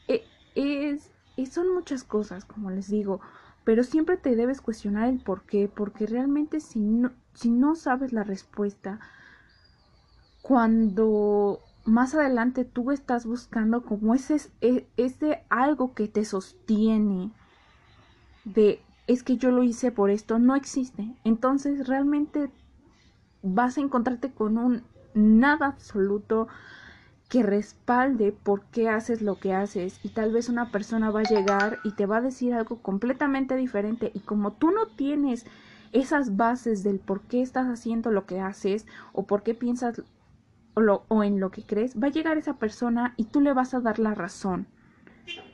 E, 0.09 0.25
es, 0.55 1.11
son 1.51 1.73
muchas 1.73 2.05
cosas, 2.05 2.45
como 2.45 2.71
les 2.71 2.89
digo 2.89 3.21
pero 3.69 3.85
siempre 3.85 4.17
te 4.17 4.35
debes 4.35 4.63
cuestionar 4.63 5.11
el 5.11 5.19
por 5.19 5.43
qué, 5.43 5.69
porque 5.69 6.07
realmente 6.07 6.59
si 6.59 6.81
no, 6.81 7.13
si 7.35 7.51
no 7.51 7.75
sabes 7.75 8.15
la 8.15 8.25
respuesta, 8.25 8.99
cuando 10.41 11.61
más 11.85 12.15
adelante 12.15 12.65
tú 12.65 12.93
estás 12.93 13.27
buscando 13.27 13.83
como 13.85 14.15
ese, 14.15 14.41
e, 14.63 14.87
ese 14.97 15.45
algo 15.51 15.93
que 15.93 16.09
te 16.09 16.25
sostiene 16.25 17.31
de 18.47 18.81
es 19.07 19.23
que 19.23 19.37
yo 19.37 19.51
lo 19.51 19.63
hice 19.63 19.93
por 19.93 20.09
esto, 20.09 20.39
no 20.39 20.57
existe. 20.57 21.15
Entonces 21.25 21.87
realmente 21.87 22.51
vas 23.43 23.77
a 23.77 23.83
encontrarte 23.83 24.33
con 24.33 24.57
un 24.57 24.83
nada 25.19 25.67
absoluto 25.67 26.49
que 27.29 27.43
respalde 27.43 28.33
por 28.33 28.65
qué 28.67 28.89
haces 28.89 29.21
lo 29.21 29.39
que 29.39 29.53
haces 29.53 30.01
y 30.03 30.11
tal 30.11 30.33
vez 30.33 30.49
una 30.49 30.71
persona 30.71 31.11
va 31.11 31.21
a 31.21 31.25
llegar 31.25 31.79
y 31.85 31.93
te 31.93 32.07
va 32.07 32.19
a 32.19 32.23
decir 32.23 32.55
algo 32.55 32.81
completamente 32.81 33.55
diferente 33.57 34.11
y 34.15 34.21
como 34.21 34.53
tú 34.53 34.71
no 34.71 34.87
tienes 34.87 35.45
esas 35.93 36.37
bases 36.37 36.83
del 36.83 36.99
por 36.99 37.23
qué 37.23 37.43
estás 37.43 37.67
haciendo 37.67 38.11
lo 38.11 38.25
que 38.25 38.41
haces 38.41 38.87
o 39.13 39.27
por 39.27 39.43
qué 39.43 39.55
piensas 39.55 40.03
o, 40.75 41.25
en 41.25 41.41
lo 41.41 41.51
que 41.51 41.65
crees, 41.65 42.01
va 42.01 42.07
a 42.07 42.13
llegar 42.13 42.39
esa 42.39 42.55
persona 42.55 43.15
y 43.17 43.25
tú 43.25 43.41
le 43.41 43.53
vas 43.53 43.75
a 43.75 43.81
dar 43.81 43.99
la 43.99 44.15
razón. 44.15 44.69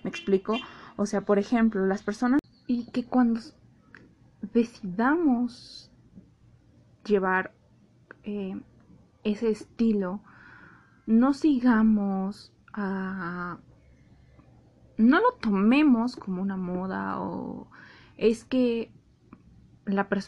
¿Me 0.03 0.11
explico? 0.11 0.57
O 0.97 1.07
sea, 1.07 1.23
por 1.23 1.39
ejemplo, 1.39 1.87
las 1.87 2.03
personas 2.03 2.41
y 2.67 2.91
que 2.91 3.05
cuando 3.05 3.41
decidamos 4.53 5.91
llevar 7.05 7.53
eh, 8.23 8.61
ese 9.25 9.51
estilo, 9.51 10.21
no 11.07 11.33
sigamos 11.35 12.53
a... 12.73 13.59
no 14.97 15.21
lo 15.21 15.33
tomemos 15.41 16.17
como 16.17 16.43
una 16.43 16.57
moda 16.57 17.21
o 17.21 17.69
es 18.17 18.45
que 18.45 18.93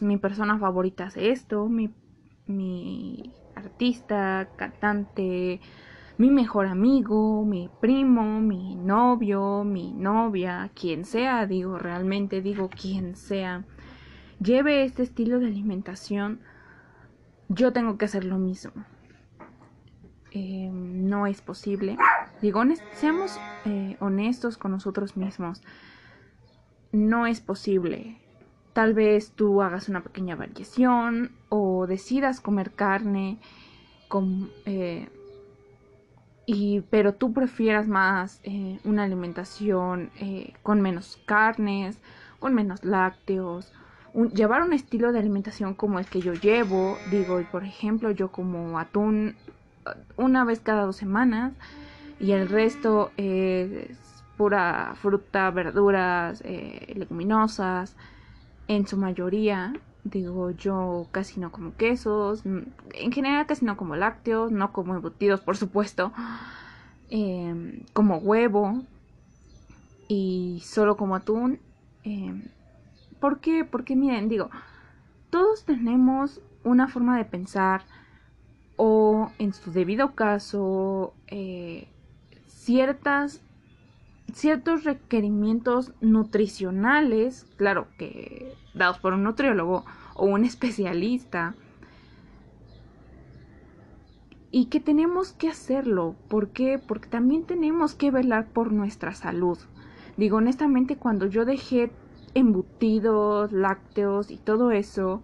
mi 0.01 0.17
persona 0.19 0.59
favorita 0.59 1.07
es 1.07 1.17
esto, 1.17 1.69
mi, 1.69 1.95
mi 2.47 3.33
artista, 3.55 4.49
cantante, 4.57 5.61
mi 6.19 6.31
mejor 6.31 6.67
amigo, 6.67 7.45
mi 7.45 7.71
primo, 7.81 8.41
mi 8.41 8.75
novio, 8.75 9.65
mi 9.65 9.93
novia, 9.93 10.71
quien 10.75 11.05
sea, 11.05 11.47
digo, 11.47 11.79
realmente 11.79 12.43
digo 12.43 12.69
quien 12.69 13.17
sea, 13.17 13.65
lleve 14.41 14.85
este 14.85 15.03
estilo 15.03 15.39
de 15.39 15.47
alimentación, 15.47 16.41
yo 17.49 17.73
tengo 17.73 17.99
que 17.99 18.07
hacer 18.07 18.25
lo 18.25 18.39
mismo. 18.39 18.73
Eh, 20.33 20.69
no 20.71 21.27
es 21.27 21.41
posible. 21.41 21.97
Digo, 22.43 22.63
seamos 22.93 23.39
eh, 23.65 23.97
honestos 24.01 24.59
con 24.59 24.73
nosotros 24.73 25.17
mismos. 25.17 25.63
No 26.93 27.27
es 27.27 27.41
posible. 27.41 28.21
Tal 28.73 28.93
vez 28.93 29.33
tú 29.33 29.63
hagas 29.63 29.89
una 29.89 30.03
pequeña 30.03 30.37
variación 30.37 31.33
o 31.49 31.87
decidas 31.87 32.41
comer 32.41 32.73
carne, 32.73 33.39
con, 34.09 34.51
eh, 34.67 35.09
y, 36.45 36.83
pero 36.91 37.15
tú 37.15 37.33
prefieras 37.33 37.89
más 37.89 38.43
una 38.85 39.05
alimentación 39.05 40.11
con 40.63 40.83
menos 40.83 41.19
carnes, 41.25 41.99
con 42.39 42.55
menos 42.55 42.85
lácteos, 42.85 43.73
llevar 44.25 44.63
un 44.63 44.73
estilo 44.73 45.13
de 45.13 45.19
alimentación 45.19 45.75
como 45.75 45.99
el 45.99 46.07
que 46.07 46.21
yo 46.21 46.33
llevo. 46.33 46.97
Digo, 47.11 47.41
por 47.51 47.65
ejemplo, 47.65 48.11
yo 48.11 48.33
como 48.33 48.79
atún 48.79 49.37
una 50.17 50.45
vez 50.45 50.61
cada 50.61 50.85
dos 50.85 50.97
semanas 50.97 51.53
y 52.19 52.33
el 52.33 52.49
resto 52.49 53.11
es 53.17 54.23
pura 54.37 54.95
fruta, 54.97 55.51
verduras, 55.51 56.43
eh, 56.45 56.93
leguminosas, 56.97 57.97
en 58.69 58.87
su 58.87 58.97
mayoría. 58.97 59.75
Digo, 60.05 60.51
yo 60.51 61.09
casi 61.11 61.41
no 61.41 61.51
como 61.51 61.75
quesos, 61.75 62.43
en 62.45 63.13
general 63.13 63.47
casi 63.47 63.65
no 63.65 63.77
como 63.77 63.97
lácteos, 63.97 64.53
no 64.53 64.73
como 64.73 64.95
embutidos, 64.95 65.41
por 65.41 65.57
supuesto, 65.57 66.13
em, 67.11 67.81
como 67.93 68.19
huevo 68.19 68.83
y 70.09 70.63
solo 70.65 70.97
como 70.97 71.17
atún. 71.17 71.59
Eh, 72.05 72.35
¿Por 73.21 73.41
qué? 73.41 73.65
Porque 73.65 73.97
miren, 73.97 74.29
digo, 74.29 74.51
todos 75.31 75.65
tenemos 75.65 76.41
una 76.65 76.89
forma 76.89 77.17
de 77.17 77.25
pensar, 77.25 77.83
o 78.77 79.31
en 79.39 79.53
su 79.53 79.73
debido 79.73 80.15
caso 80.15 81.15
eh, 81.29 81.89
ciertas 82.47 83.41
ciertos 84.33 84.85
requerimientos 84.85 85.93
nutricionales, 86.01 87.47
claro 87.57 87.87
que 87.97 88.55
dados 88.75 88.99
por 88.99 89.15
un 89.15 89.23
nutriólogo 89.23 89.85
o 90.15 90.27
un 90.27 90.45
especialista, 90.45 91.55
y 94.51 94.67
que 94.67 94.81
tenemos 94.81 95.33
que 95.33 95.49
hacerlo. 95.49 96.17
¿Por 96.29 96.49
qué? 96.49 96.79
Porque 96.79 97.09
también 97.09 97.45
tenemos 97.45 97.95
que 97.95 98.11
velar 98.11 98.47
por 98.49 98.73
nuestra 98.73 99.13
salud. 99.13 99.59
Digo, 100.17 100.39
honestamente, 100.39 100.97
cuando 100.97 101.27
yo 101.27 101.45
dejé 101.45 101.91
embutidos, 102.37 103.53
lácteos 103.53 104.31
y 104.31 104.37
todo 104.37 104.71
eso, 104.71 105.23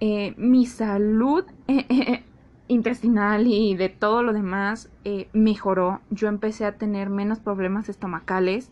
eh, 0.00 0.34
mi 0.36 0.66
salud 0.66 1.44
eh, 1.68 2.22
intestinal 2.68 3.46
y 3.46 3.74
de 3.76 3.88
todo 3.88 4.22
lo 4.22 4.32
demás 4.32 4.90
eh, 5.04 5.28
mejoró. 5.32 6.00
Yo 6.10 6.28
empecé 6.28 6.64
a 6.64 6.76
tener 6.76 7.10
menos 7.10 7.38
problemas 7.38 7.88
estomacales. 7.88 8.70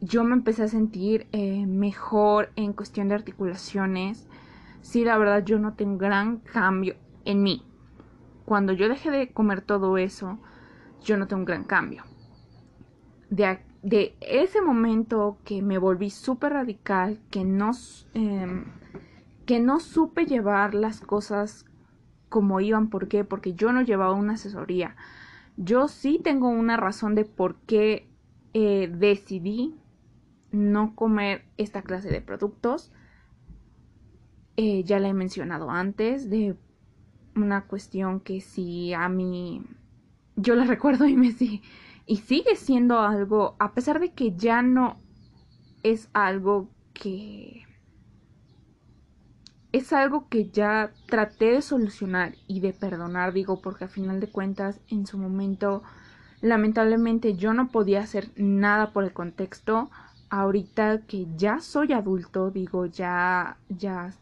Yo 0.00 0.24
me 0.24 0.34
empecé 0.34 0.64
a 0.64 0.68
sentir 0.68 1.26
eh, 1.32 1.66
mejor 1.66 2.50
en 2.56 2.72
cuestión 2.72 3.08
de 3.08 3.14
articulaciones. 3.14 4.28
Sí, 4.82 5.04
la 5.04 5.18
verdad 5.18 5.44
yo 5.44 5.58
noté 5.58 5.84
un 5.84 5.98
gran 5.98 6.38
cambio 6.38 6.94
en 7.24 7.42
mí. 7.42 7.64
Cuando 8.44 8.72
yo 8.72 8.88
dejé 8.88 9.10
de 9.10 9.32
comer 9.32 9.60
todo 9.60 9.98
eso, 9.98 10.38
yo 11.02 11.16
noté 11.16 11.34
un 11.34 11.44
gran 11.44 11.64
cambio. 11.64 12.04
De, 13.30 13.58
de 13.82 14.16
ese 14.20 14.60
momento 14.60 15.38
que 15.44 15.62
me 15.62 15.78
volví 15.78 16.10
súper 16.10 16.52
radical, 16.52 17.20
que 17.30 17.44
no, 17.44 17.70
em, 18.14 18.64
que 19.46 19.60
no 19.60 19.80
supe 19.80 20.26
llevar 20.26 20.74
las 20.74 21.00
cosas 21.00 21.64
como 22.28 22.60
iban, 22.60 22.90
¿por 22.90 23.08
qué? 23.08 23.24
Porque 23.24 23.54
yo 23.54 23.72
no 23.72 23.82
llevaba 23.82 24.12
una 24.12 24.34
asesoría. 24.34 24.96
Yo 25.56 25.88
sí 25.88 26.20
tengo 26.22 26.48
una 26.48 26.76
razón 26.76 27.14
de 27.14 27.24
por 27.24 27.56
qué 27.62 28.08
eh, 28.54 28.92
decidí 28.92 29.74
no 30.50 30.94
comer 30.94 31.44
esta 31.56 31.82
clase 31.82 32.10
de 32.10 32.20
productos. 32.20 32.92
Eh, 34.56 34.82
ya 34.84 34.98
la 34.98 35.08
he 35.08 35.14
mencionado 35.14 35.70
antes, 35.70 36.28
de 36.30 36.56
una 37.36 37.62
cuestión 37.66 38.20
que 38.20 38.40
sí 38.40 38.92
a 38.92 39.08
mí 39.08 39.62
yo 40.36 40.54
la 40.54 40.64
recuerdo 40.66 41.06
y 41.06 41.16
me 41.16 41.32
sigue 41.32 41.62
y 42.08 42.16
sigue 42.16 42.56
siendo 42.56 43.00
algo 43.00 43.54
a 43.58 43.74
pesar 43.74 44.00
de 44.00 44.12
que 44.12 44.34
ya 44.34 44.62
no 44.62 44.96
es 45.82 46.08
algo 46.14 46.70
que 46.94 47.66
es 49.72 49.92
algo 49.92 50.26
que 50.28 50.48
ya 50.48 50.90
traté 51.06 51.52
de 51.52 51.60
solucionar 51.60 52.34
y 52.46 52.60
de 52.60 52.72
perdonar, 52.72 53.34
digo, 53.34 53.60
porque 53.60 53.84
a 53.84 53.88
final 53.88 54.18
de 54.20 54.28
cuentas 54.28 54.80
en 54.88 55.06
su 55.06 55.18
momento 55.18 55.82
lamentablemente 56.40 57.34
yo 57.34 57.52
no 57.52 57.68
podía 57.68 58.00
hacer 58.00 58.30
nada 58.36 58.92
por 58.92 59.04
el 59.04 59.12
contexto. 59.12 59.90
Ahorita 60.30 61.02
que 61.06 61.26
ya 61.36 61.60
soy 61.60 61.92
adulto, 61.92 62.50
digo, 62.50 62.86
ya 62.86 63.58
ya 63.68 64.14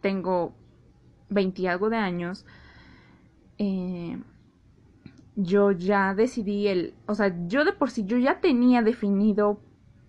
tengo 0.00 0.54
20 1.30 1.62
y 1.62 1.66
algo 1.66 1.90
de 1.90 1.96
años, 1.96 2.46
eh, 3.58 4.18
yo 5.40 5.70
ya 5.70 6.14
decidí 6.14 6.66
el, 6.66 6.94
o 7.06 7.14
sea, 7.14 7.32
yo 7.46 7.64
de 7.64 7.72
por 7.72 7.92
sí 7.92 8.04
yo 8.04 8.18
ya 8.18 8.40
tenía 8.40 8.82
definido 8.82 9.60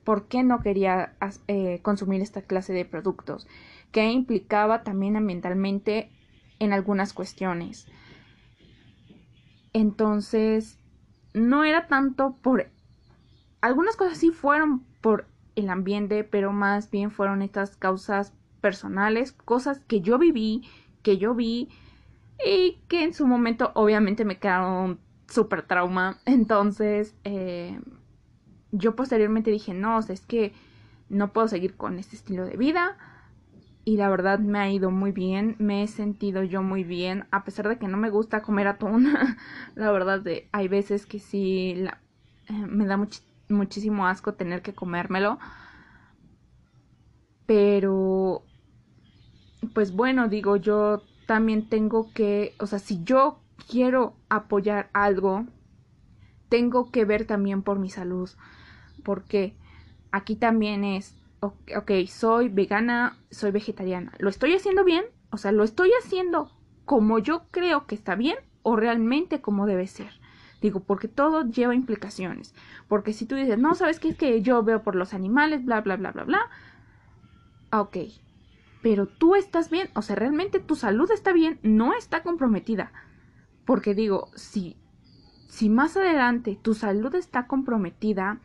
por 0.04 0.28
qué 0.28 0.42
no 0.42 0.60
quería 0.60 1.14
eh, 1.48 1.82
consumir 1.84 2.22
esta 2.22 2.42
clase 2.42 2.74
de 2.74 2.84
productos 2.84 3.48
que 3.92 4.12
implicaba 4.12 4.82
también 4.82 5.16
ambientalmente 5.16 6.10
en 6.58 6.74
algunas 6.74 7.14
cuestiones. 7.14 7.86
Entonces, 9.72 10.80
no 11.36 11.64
era 11.64 11.86
tanto 11.86 12.36
por... 12.42 12.68
Algunas 13.62 13.96
cosas 13.96 14.18
sí 14.18 14.32
fueron 14.32 14.84
por 15.00 15.28
el 15.56 15.70
ambiente, 15.70 16.24
pero 16.24 16.52
más 16.54 16.90
bien 16.90 17.12
fueron 17.12 17.44
estas 17.44 17.76
causas 17.76 18.34
personales, 18.62 19.32
cosas 19.32 19.80
que 19.82 20.02
yo 20.02 20.18
viví, 20.18 20.64
que 21.04 21.20
yo 21.20 21.36
vi 21.36 21.70
y 22.44 22.80
que 22.88 23.04
en 23.04 23.14
su 23.14 23.28
momento 23.28 23.72
obviamente 23.76 24.26
me 24.26 24.40
quedaron 24.40 25.00
súper 25.30 25.64
trauma. 25.64 26.18
Entonces, 26.26 27.16
eh, 27.24 27.80
yo 28.72 28.96
posteriormente 28.96 29.52
dije, 29.52 29.74
no, 29.74 30.00
es 30.00 30.22
que 30.22 30.54
no 31.10 31.34
puedo 31.34 31.48
seguir 31.48 31.76
con 31.76 32.00
este 32.00 32.16
estilo 32.16 32.46
de 32.46 32.58
vida. 32.58 32.98
Y 33.86 33.98
la 33.98 34.10
verdad 34.10 34.40
me 34.40 34.60
ha 34.60 34.70
ido 34.70 34.92
muy 34.92 35.12
bien, 35.12 35.56
me 35.58 35.84
he 35.84 35.88
sentido 35.88 36.44
yo 36.44 36.62
muy 36.62 36.84
bien, 36.84 37.26
a 37.32 37.44
pesar 37.44 37.68
de 37.68 37.80
que 37.80 37.88
no 37.88 37.98
me 37.98 38.10
gusta 38.10 38.42
comer 38.42 38.68
atún. 38.68 39.08
la 39.76 39.92
verdad, 39.92 40.22
de, 40.22 40.48
hay 40.52 40.68
veces 40.68 41.06
que 41.06 41.20
sí 41.20 41.86
eh, 42.48 42.54
me 42.54 42.86
da 42.86 43.00
muchísimo 43.48 44.06
asco 44.06 44.34
tener 44.34 44.62
que 44.62 44.76
comérmelo. 44.76 45.40
Pero, 47.48 48.44
pues 49.74 49.92
bueno, 49.92 50.28
digo, 50.28 50.56
yo 50.58 51.02
también 51.26 51.68
tengo 51.68 52.12
que, 52.14 52.54
o 52.60 52.68
sea, 52.68 52.78
si 52.78 53.04
yo 53.04 53.40
quiero 53.68 54.16
apoyar 54.30 54.90
algo, 54.94 55.46
tengo 56.50 56.92
que 56.92 57.06
ver 57.06 57.26
también 57.26 57.62
por 57.62 57.80
mi 57.80 57.90
salud. 57.90 58.30
Porque 59.04 59.56
aquí 60.12 60.36
también 60.36 60.84
es, 60.84 61.16
ok, 61.42 61.92
soy 62.08 62.50
vegana, 62.50 63.18
soy 63.32 63.52
vegetariana. 63.52 64.14
¿Lo 64.20 64.30
estoy 64.30 64.54
haciendo 64.54 64.84
bien? 64.84 65.06
O 65.32 65.38
sea, 65.38 65.52
¿lo 65.52 65.64
estoy 65.64 65.92
haciendo 66.04 66.52
como 66.86 67.20
yo 67.20 67.44
creo 67.52 67.86
que 67.86 67.96
está 67.96 68.16
bien 68.16 68.38
o 68.64 68.76
realmente 68.76 69.42
como 69.42 69.66
debe 69.66 69.88
ser? 69.88 70.20
Digo, 70.62 70.82
porque 70.82 71.08
todo 71.08 71.48
lleva 71.48 71.76
implicaciones. 71.76 72.54
Porque 72.88 73.14
si 73.14 73.26
tú 73.26 73.36
dices, 73.36 73.58
no, 73.58 73.76
¿sabes 73.76 74.00
qué? 74.00 74.10
Es 74.10 74.18
que 74.18 74.42
yo 74.42 74.62
veo 74.64 74.84
por 74.84 74.96
los 74.96 75.14
animales, 75.14 75.64
bla, 75.64 75.82
bla, 75.82 75.96
bla, 75.96 76.12
bla, 76.12 76.24
bla. 76.26 76.50
Ok. 77.72 77.98
Pero 78.82 79.08
tú 79.08 79.36
estás 79.36 79.70
bien, 79.70 79.90
o 79.94 80.02
sea, 80.02 80.16
realmente 80.16 80.60
tu 80.60 80.76
salud 80.76 81.10
está 81.12 81.34
bien, 81.34 81.60
no 81.64 81.94
está 81.94 82.24
comprometida. 82.24 82.92
Porque 83.70 83.94
digo, 83.94 84.32
si, 84.34 84.78
si 85.48 85.70
más 85.70 85.96
adelante 85.96 86.58
tu 86.60 86.74
salud 86.74 87.14
está 87.14 87.46
comprometida, 87.46 88.42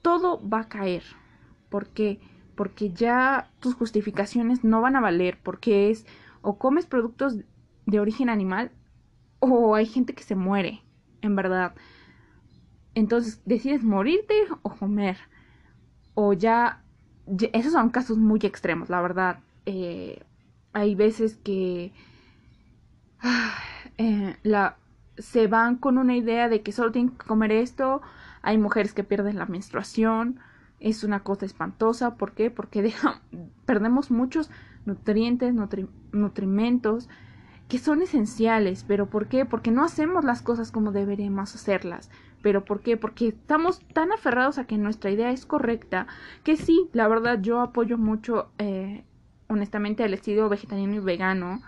todo 0.00 0.40
va 0.48 0.60
a 0.60 0.68
caer. 0.68 1.02
¿Por 1.70 1.88
qué? 1.88 2.20
Porque 2.54 2.92
ya 2.92 3.50
tus 3.58 3.74
justificaciones 3.74 4.62
no 4.62 4.80
van 4.80 4.94
a 4.94 5.00
valer, 5.00 5.40
porque 5.42 5.90
es 5.90 6.06
o 6.40 6.56
comes 6.56 6.86
productos 6.86 7.38
de 7.86 7.98
origen 7.98 8.28
animal 8.28 8.70
o 9.40 9.74
hay 9.74 9.86
gente 9.86 10.14
que 10.14 10.22
se 10.22 10.36
muere, 10.36 10.84
en 11.20 11.34
verdad. 11.34 11.74
Entonces 12.94 13.42
decides 13.44 13.82
morirte 13.82 14.36
o 14.62 14.70
comer. 14.70 15.16
O 16.14 16.32
ya, 16.32 16.84
esos 17.54 17.72
son 17.72 17.90
casos 17.90 18.18
muy 18.18 18.38
extremos, 18.44 18.88
la 18.88 19.02
verdad. 19.02 19.40
Eh, 19.66 20.22
hay 20.72 20.94
veces 20.94 21.36
que 21.38 21.92
eh, 23.98 24.36
la, 24.42 24.76
se 25.18 25.46
van 25.46 25.76
con 25.76 25.98
una 25.98 26.16
idea 26.16 26.48
de 26.48 26.62
que 26.62 26.72
solo 26.72 26.92
tienen 26.92 27.12
que 27.16 27.26
comer 27.26 27.52
esto. 27.52 28.02
Hay 28.42 28.58
mujeres 28.58 28.92
que 28.92 29.04
pierden 29.04 29.38
la 29.38 29.46
menstruación. 29.46 30.40
Es 30.80 31.04
una 31.04 31.20
cosa 31.20 31.46
espantosa. 31.46 32.16
¿Por 32.16 32.32
qué? 32.32 32.50
Porque 32.50 32.92
perdemos 33.66 34.10
muchos 34.10 34.50
nutrientes, 34.84 35.54
nutrimentos 36.12 37.08
que 37.68 37.78
son 37.78 38.02
esenciales. 38.02 38.84
¿Pero 38.86 39.08
por 39.08 39.28
qué? 39.28 39.44
Porque 39.44 39.70
no 39.70 39.84
hacemos 39.84 40.24
las 40.24 40.42
cosas 40.42 40.72
como 40.72 40.92
deberíamos 40.92 41.54
hacerlas. 41.54 42.10
¿Pero 42.42 42.64
por 42.64 42.80
qué? 42.80 42.96
Porque 42.96 43.28
estamos 43.28 43.80
tan 43.94 44.10
aferrados 44.10 44.58
a 44.58 44.66
que 44.66 44.76
nuestra 44.76 45.10
idea 45.12 45.30
es 45.30 45.46
correcta 45.46 46.08
que 46.42 46.56
sí, 46.56 46.88
la 46.92 47.06
verdad 47.06 47.40
yo 47.40 47.60
apoyo 47.60 47.98
mucho, 47.98 48.50
eh, 48.58 49.04
honestamente, 49.48 50.04
el 50.04 50.12
estilo 50.12 50.48
vegetariano 50.48 50.96
y 50.96 50.98
vegano 50.98 51.62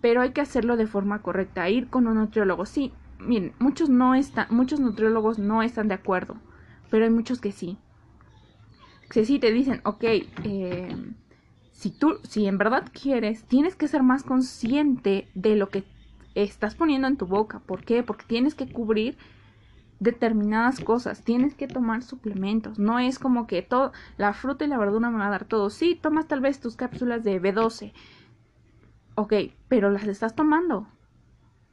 pero 0.00 0.20
hay 0.20 0.32
que 0.32 0.40
hacerlo 0.40 0.76
de 0.76 0.86
forma 0.86 1.22
correcta, 1.22 1.68
ir 1.68 1.88
con 1.88 2.06
un 2.06 2.16
nutriólogo. 2.16 2.66
Sí, 2.66 2.92
miren, 3.18 3.52
muchos 3.58 3.88
no 3.88 4.14
están, 4.14 4.46
muchos 4.50 4.80
nutriólogos 4.80 5.38
no 5.38 5.62
están 5.62 5.88
de 5.88 5.94
acuerdo, 5.94 6.36
pero 6.90 7.04
hay 7.04 7.10
muchos 7.10 7.40
que 7.40 7.52
sí. 7.52 7.78
Que 9.10 9.24
sí 9.24 9.38
te 9.38 9.52
dicen, 9.52 9.80
ok, 9.84 10.04
eh, 10.04 10.96
si 11.72 11.90
tú, 11.90 12.18
si 12.24 12.46
en 12.46 12.58
verdad 12.58 12.88
quieres, 12.92 13.44
tienes 13.44 13.74
que 13.74 13.88
ser 13.88 14.02
más 14.02 14.22
consciente 14.22 15.28
de 15.34 15.56
lo 15.56 15.70
que 15.70 15.84
estás 16.34 16.74
poniendo 16.74 17.08
en 17.08 17.16
tu 17.16 17.26
boca. 17.26 17.60
¿Por 17.60 17.84
qué? 17.84 18.02
Porque 18.02 18.24
tienes 18.26 18.54
que 18.54 18.70
cubrir 18.70 19.16
determinadas 20.00 20.80
cosas, 20.80 21.24
tienes 21.24 21.54
que 21.54 21.66
tomar 21.66 22.02
suplementos, 22.02 22.78
no 22.78 22.98
es 22.98 23.18
como 23.18 23.46
que 23.46 23.62
todo, 23.62 23.92
la 24.16 24.32
fruta 24.32 24.64
y 24.64 24.68
la 24.68 24.78
verdura 24.78 25.10
me 25.10 25.18
va 25.18 25.26
a 25.26 25.30
dar 25.30 25.44
todo, 25.44 25.70
sí, 25.70 25.98
tomas 26.00 26.28
tal 26.28 26.40
vez 26.40 26.60
tus 26.60 26.76
cápsulas 26.76 27.24
de 27.24 27.40
B12, 27.40 27.92
Ok, 29.18 29.34
pero 29.66 29.90
las 29.90 30.06
estás 30.06 30.36
tomando. 30.36 30.86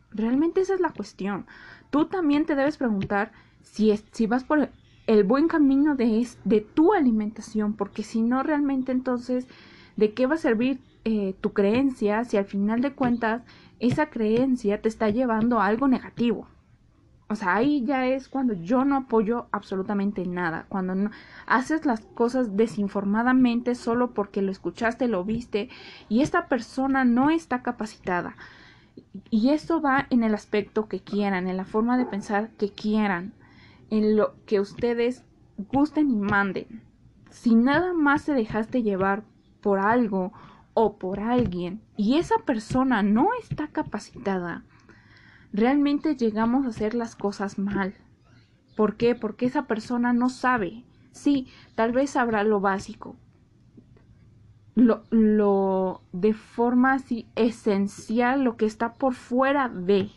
Realmente 0.10 0.62
esa 0.62 0.73
es 0.73 0.79
la 0.79 0.89
cuestión. 0.89 1.45
Tú 1.91 2.05
también 2.05 2.47
te 2.47 2.55
debes 2.55 2.77
preguntar 2.77 3.34
si, 3.62 3.91
es, 3.91 4.03
si 4.13 4.25
vas 4.25 4.43
por 4.43 4.71
el 5.05 5.23
buen 5.25 5.47
camino 5.47 5.93
de, 5.93 6.27
de 6.43 6.62
tu 6.62 6.93
alimentación, 6.93 7.73
porque 7.73 8.01
si 8.01 8.23
no, 8.23 8.41
realmente 8.41 8.91
entonces, 8.91 9.47
¿de 9.95 10.15
qué 10.15 10.25
va 10.25 10.34
a 10.34 10.39
servir 10.39 10.79
eh, 11.03 11.36
tu 11.39 11.53
creencia 11.53 12.23
si 12.23 12.38
al 12.38 12.45
final 12.45 12.81
de 12.81 12.93
cuentas 12.93 13.43
esa 13.79 14.08
creencia 14.08 14.81
te 14.81 14.89
está 14.89 15.12
llevando 15.12 15.60
a 15.60 15.67
algo 15.67 15.88
negativo? 15.88 16.47
O 17.27 17.35
sea, 17.35 17.55
ahí 17.55 17.83
ya 17.83 18.05
es 18.05 18.29
cuando 18.29 18.53
yo 18.53 18.85
no 18.85 18.97
apoyo 18.97 19.47
absolutamente 19.51 20.27
nada, 20.27 20.67
cuando 20.69 20.93
no, 20.93 21.09
haces 21.47 21.85
las 21.85 22.01
cosas 22.01 22.55
desinformadamente 22.55 23.73
solo 23.73 24.11
porque 24.11 24.43
lo 24.43 24.51
escuchaste, 24.51 25.07
lo 25.07 25.23
viste 25.23 25.69
y 26.07 26.21
esta 26.21 26.47
persona 26.47 27.03
no 27.03 27.31
está 27.31 27.63
capacitada. 27.63 28.35
Y 29.31 29.49
esto 29.49 29.81
va 29.81 30.05
en 30.11 30.23
el 30.23 30.35
aspecto 30.35 30.88
que 30.88 30.99
quieran, 30.99 31.47
en 31.47 31.57
la 31.57 31.65
forma 31.65 31.97
de 31.97 32.05
pensar 32.05 32.51
que 32.51 32.69
quieran, 32.69 33.33
en 33.89 34.15
lo 34.15 34.35
que 34.45 34.59
ustedes 34.59 35.23
gusten 35.57 36.11
y 36.11 36.15
manden. 36.15 36.83
Si 37.31 37.55
nada 37.55 37.93
más 37.93 38.21
se 38.21 38.33
dejaste 38.33 38.83
llevar 38.83 39.23
por 39.61 39.79
algo 39.79 40.31
o 40.75 40.97
por 40.97 41.19
alguien 41.19 41.81
y 41.97 42.17
esa 42.17 42.35
persona 42.45 43.01
no 43.01 43.29
está 43.41 43.67
capacitada, 43.67 44.63
realmente 45.55 46.15
llegamos 46.15 46.65
a 46.65 46.69
hacer 46.69 46.93
las 46.93 47.15
cosas 47.15 47.57
mal. 47.57 47.95
¿Por 48.75 48.97
qué? 48.97 49.15
Porque 49.15 49.45
esa 49.45 49.63
persona 49.67 50.11
no 50.11 50.29
sabe. 50.29 50.83
Sí, 51.11 51.47
tal 51.75 51.93
vez 51.93 52.11
sabrá 52.11 52.43
lo 52.43 52.59
básico, 52.59 53.15
lo, 54.75 55.03
lo 55.11 56.01
de 56.11 56.33
forma 56.33 56.93
así 56.93 57.29
esencial, 57.35 58.43
lo 58.43 58.57
que 58.57 58.65
está 58.65 58.93
por 58.93 59.13
fuera 59.13 59.69
de, 59.69 60.09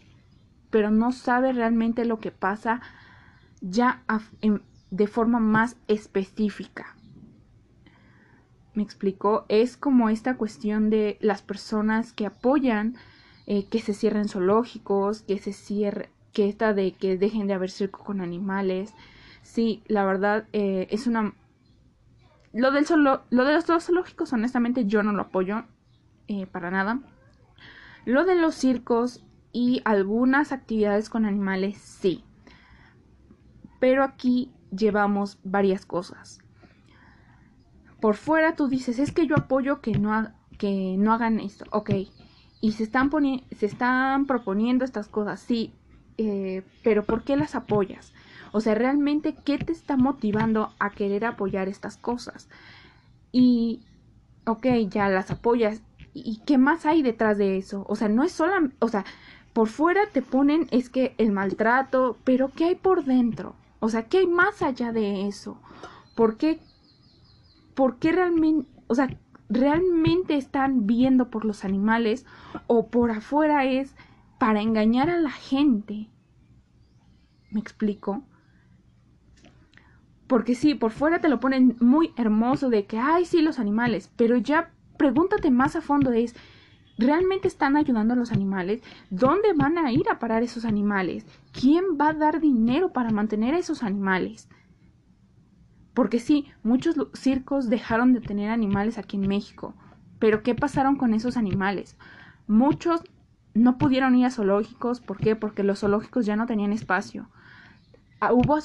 pero 0.70 0.90
no 0.90 1.12
sabe 1.12 1.52
realmente 1.52 2.04
lo 2.04 2.18
que 2.18 2.32
pasa 2.32 2.80
ya 3.60 4.02
de 4.90 5.06
forma 5.06 5.38
más 5.38 5.76
específica. 5.86 6.96
Me 8.74 8.82
explicó, 8.82 9.46
es 9.48 9.76
como 9.76 10.08
esta 10.08 10.36
cuestión 10.36 10.90
de 10.90 11.16
las 11.20 11.42
personas 11.42 12.12
que 12.12 12.26
apoyan 12.26 12.96
eh, 13.50 13.64
que 13.64 13.80
se 13.80 13.94
cierren 13.94 14.28
zoológicos, 14.28 15.22
que 15.22 15.38
se 15.38 15.54
cierre, 15.54 16.10
que 16.34 16.50
esta 16.50 16.74
de 16.74 16.92
que 16.92 17.16
dejen 17.16 17.46
de 17.46 17.54
haber 17.54 17.70
circo 17.70 18.04
con 18.04 18.20
animales. 18.20 18.92
Sí, 19.40 19.82
la 19.88 20.04
verdad 20.04 20.46
eh, 20.52 20.86
es 20.90 21.06
una... 21.06 21.32
Lo, 22.52 22.72
del 22.72 22.84
lo 23.30 23.44
de 23.44 23.52
los 23.54 23.64
zoológicos, 23.64 24.34
honestamente, 24.34 24.84
yo 24.84 25.02
no 25.02 25.12
lo 25.12 25.22
apoyo 25.22 25.64
eh, 26.26 26.46
para 26.46 26.70
nada. 26.70 27.00
Lo 28.04 28.26
de 28.26 28.34
los 28.34 28.54
circos 28.54 29.24
y 29.50 29.80
algunas 29.86 30.52
actividades 30.52 31.08
con 31.08 31.24
animales, 31.24 31.78
sí. 31.78 32.22
Pero 33.80 34.04
aquí 34.04 34.52
llevamos 34.76 35.38
varias 35.42 35.86
cosas. 35.86 36.40
Por 37.98 38.16
fuera 38.16 38.56
tú 38.56 38.68
dices, 38.68 38.98
es 38.98 39.10
que 39.10 39.26
yo 39.26 39.36
apoyo 39.36 39.80
que 39.80 39.92
no, 39.92 40.34
que 40.58 40.96
no 40.98 41.14
hagan 41.14 41.40
esto. 41.40 41.64
Ok, 41.70 41.92
y 42.60 42.72
se 42.72 42.82
están, 42.82 43.10
se 43.56 43.66
están 43.66 44.26
proponiendo 44.26 44.84
estas 44.84 45.08
cosas, 45.08 45.40
sí, 45.40 45.72
eh, 46.16 46.62
pero 46.82 47.04
¿por 47.04 47.22
qué 47.22 47.36
las 47.36 47.54
apoyas? 47.54 48.12
O 48.52 48.60
sea, 48.60 48.74
realmente, 48.74 49.36
¿qué 49.44 49.58
te 49.58 49.72
está 49.72 49.96
motivando 49.96 50.72
a 50.78 50.90
querer 50.90 51.24
apoyar 51.24 51.68
estas 51.68 51.96
cosas? 51.96 52.48
Y, 53.30 53.82
ok, 54.46 54.66
ya 54.88 55.08
las 55.08 55.30
apoyas. 55.30 55.82
¿Y 56.14 56.40
qué 56.46 56.58
más 56.58 56.86
hay 56.86 57.02
detrás 57.02 57.38
de 57.38 57.58
eso? 57.58 57.84
O 57.88 57.94
sea, 57.94 58.08
no 58.08 58.24
es 58.24 58.32
solo, 58.32 58.54
o 58.80 58.88
sea, 58.88 59.04
por 59.52 59.68
fuera 59.68 60.02
te 60.12 60.22
ponen 60.22 60.66
es 60.70 60.88
que 60.88 61.14
el 61.18 61.30
maltrato, 61.30 62.16
pero 62.24 62.50
¿qué 62.54 62.64
hay 62.66 62.74
por 62.74 63.04
dentro? 63.04 63.54
O 63.80 63.88
sea, 63.88 64.04
¿qué 64.04 64.18
hay 64.18 64.26
más 64.26 64.62
allá 64.62 64.92
de 64.92 65.28
eso? 65.28 65.58
¿Por 66.16 66.36
qué, 66.36 66.58
por 67.74 67.98
qué 67.98 68.12
realmente, 68.12 68.68
o 68.88 68.94
sea, 68.94 69.08
realmente 69.48 70.36
están 70.36 70.86
viendo 70.86 71.30
por 71.30 71.44
los 71.44 71.64
animales 71.64 72.26
o 72.66 72.88
por 72.88 73.10
afuera 73.10 73.64
es 73.64 73.94
para 74.38 74.60
engañar 74.60 75.10
a 75.10 75.18
la 75.18 75.30
gente. 75.30 76.08
¿Me 77.50 77.60
explico? 77.60 78.22
Porque 80.26 80.54
sí, 80.54 80.74
por 80.74 80.90
fuera 80.90 81.20
te 81.20 81.28
lo 81.28 81.40
ponen 81.40 81.76
muy 81.80 82.12
hermoso 82.16 82.68
de 82.68 82.84
que, 82.84 82.98
ay, 82.98 83.24
sí, 83.24 83.40
los 83.40 83.58
animales, 83.58 84.12
pero 84.16 84.36
ya 84.36 84.70
pregúntate 84.98 85.50
más 85.50 85.74
a 85.74 85.80
fondo 85.80 86.12
es, 86.12 86.36
¿realmente 86.98 87.48
están 87.48 87.76
ayudando 87.76 88.12
a 88.12 88.16
los 88.16 88.30
animales? 88.30 88.82
¿Dónde 89.08 89.54
van 89.54 89.78
a 89.78 89.90
ir 89.90 90.06
a 90.10 90.18
parar 90.18 90.42
esos 90.42 90.66
animales? 90.66 91.24
¿Quién 91.52 91.96
va 91.98 92.10
a 92.10 92.14
dar 92.14 92.40
dinero 92.40 92.92
para 92.92 93.10
mantener 93.10 93.54
a 93.54 93.58
esos 93.58 93.82
animales? 93.82 94.48
Porque 95.98 96.20
sí, 96.20 96.46
muchos 96.62 96.94
circos 97.12 97.68
dejaron 97.68 98.12
de 98.12 98.20
tener 98.20 98.52
animales 98.52 98.98
aquí 98.98 99.16
en 99.16 99.26
México, 99.26 99.74
pero 100.20 100.44
¿qué 100.44 100.54
pasaron 100.54 100.94
con 100.94 101.12
esos 101.12 101.36
animales? 101.36 101.96
Muchos 102.46 103.02
no 103.52 103.78
pudieron 103.78 104.14
ir 104.14 104.26
a 104.26 104.30
zoológicos, 104.30 105.00
¿por 105.00 105.18
qué? 105.18 105.34
Porque 105.34 105.64
los 105.64 105.80
zoológicos 105.80 106.24
ya 106.24 106.36
no 106.36 106.46
tenían 106.46 106.72
espacio. 106.72 107.28
Ah, 108.20 108.32
hubo 108.32 108.56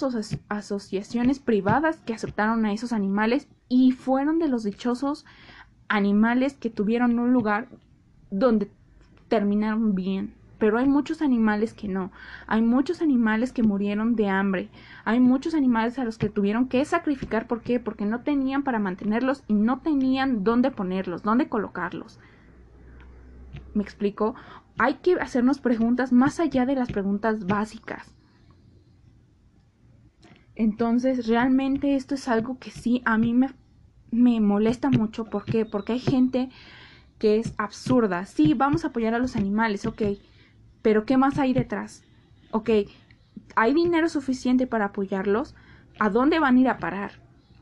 asociaciones 0.48 1.40
privadas 1.40 2.00
que 2.06 2.14
aceptaron 2.14 2.68
a 2.68 2.72
esos 2.72 2.94
animales 2.94 3.48
y 3.68 3.94
fueron 3.94 4.38
de 4.38 4.48
los 4.48 4.64
dichosos 4.64 5.26
animales 5.88 6.54
que 6.54 6.70
tuvieron 6.70 7.18
un 7.18 7.34
lugar 7.34 7.68
donde 8.30 8.70
terminaron 9.28 9.96
bien. 9.96 10.36
Pero 10.64 10.78
hay 10.78 10.88
muchos 10.88 11.22
animales 11.22 11.74
que 11.74 11.90
no. 11.90 12.14
Hay 12.48 12.62
muchos 12.62 13.02
animales 13.02 13.52
que 13.52 13.64
murieron 13.64 14.16
de 14.16 14.30
hambre. 14.30 14.70
Hay 15.04 15.20
muchos 15.20 15.56
animales 15.56 16.00
a 16.00 16.06
los 16.06 16.18
que 16.18 16.30
tuvieron 16.30 16.70
que 16.70 16.86
sacrificar. 16.86 17.48
¿Por 17.48 17.64
qué? 17.64 17.82
Porque 17.82 18.06
no 18.06 18.22
tenían 18.22 18.64
para 18.64 18.80
mantenerlos 18.80 19.44
y 19.50 19.56
no 19.56 19.82
tenían 19.82 20.46
dónde 20.46 20.72
ponerlos, 20.72 21.22
dónde 21.22 21.50
colocarlos. 21.50 22.18
¿Me 23.74 23.84
explico? 23.84 24.36
Hay 24.78 24.94
que 25.04 25.16
hacernos 25.16 25.60
preguntas 25.60 26.14
más 26.14 26.40
allá 26.40 26.66
de 26.66 26.76
las 26.76 26.90
preguntas 26.90 27.46
básicas. 27.46 28.16
Entonces, 30.56 31.28
realmente 31.28 31.98
esto 31.98 32.16
es 32.16 32.30
algo 32.30 32.58
que 32.58 32.72
sí 32.72 33.02
a 33.04 33.18
mí 33.18 33.34
me, 33.34 33.50
me 34.12 34.40
molesta 34.40 34.90
mucho. 34.90 35.26
¿Por 35.26 35.44
qué? 35.44 35.66
Porque 35.66 35.92
hay 35.92 36.00
gente 36.00 36.50
que 37.20 37.38
es 37.40 37.54
absurda. 37.58 38.26
Sí, 38.26 38.54
vamos 38.54 38.86
a 38.86 38.88
apoyar 38.88 39.14
a 39.14 39.20
los 39.20 39.36
animales, 39.36 39.86
ok. 39.86 40.04
Pero 40.84 41.06
¿qué 41.06 41.18
más 41.18 41.40
hay 41.40 41.54
detrás? 41.54 42.04
Ok, 42.52 42.70
¿hay 43.56 43.74
dinero 43.74 44.08
suficiente 44.10 44.68
para 44.68 44.86
apoyarlos? 44.86 45.56
¿A 45.98 46.12
dónde 46.12 46.40
van 46.40 46.58
a 46.58 46.60
ir 46.60 46.68
a 46.70 46.78
parar? 46.78 47.14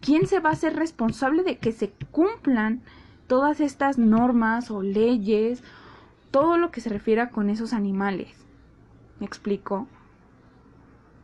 ¿Quién 0.02 0.28
se 0.28 0.40
va 0.40 0.50
a 0.50 0.54
hacer 0.54 0.76
responsable 0.76 1.44
de 1.44 1.58
que 1.58 1.72
se 1.72 1.92
cumplan 2.12 2.82
todas 3.28 3.62
estas 3.62 3.98
normas 3.98 4.72
o 4.72 4.82
leyes? 4.82 5.64
Todo 6.32 6.58
lo 6.58 6.72
que 6.72 6.82
se 6.82 6.90
refiera 6.90 7.30
con 7.30 7.50
esos 7.50 7.72
animales. 7.72 8.46
¿Me 9.20 9.28
explico? 9.28 9.88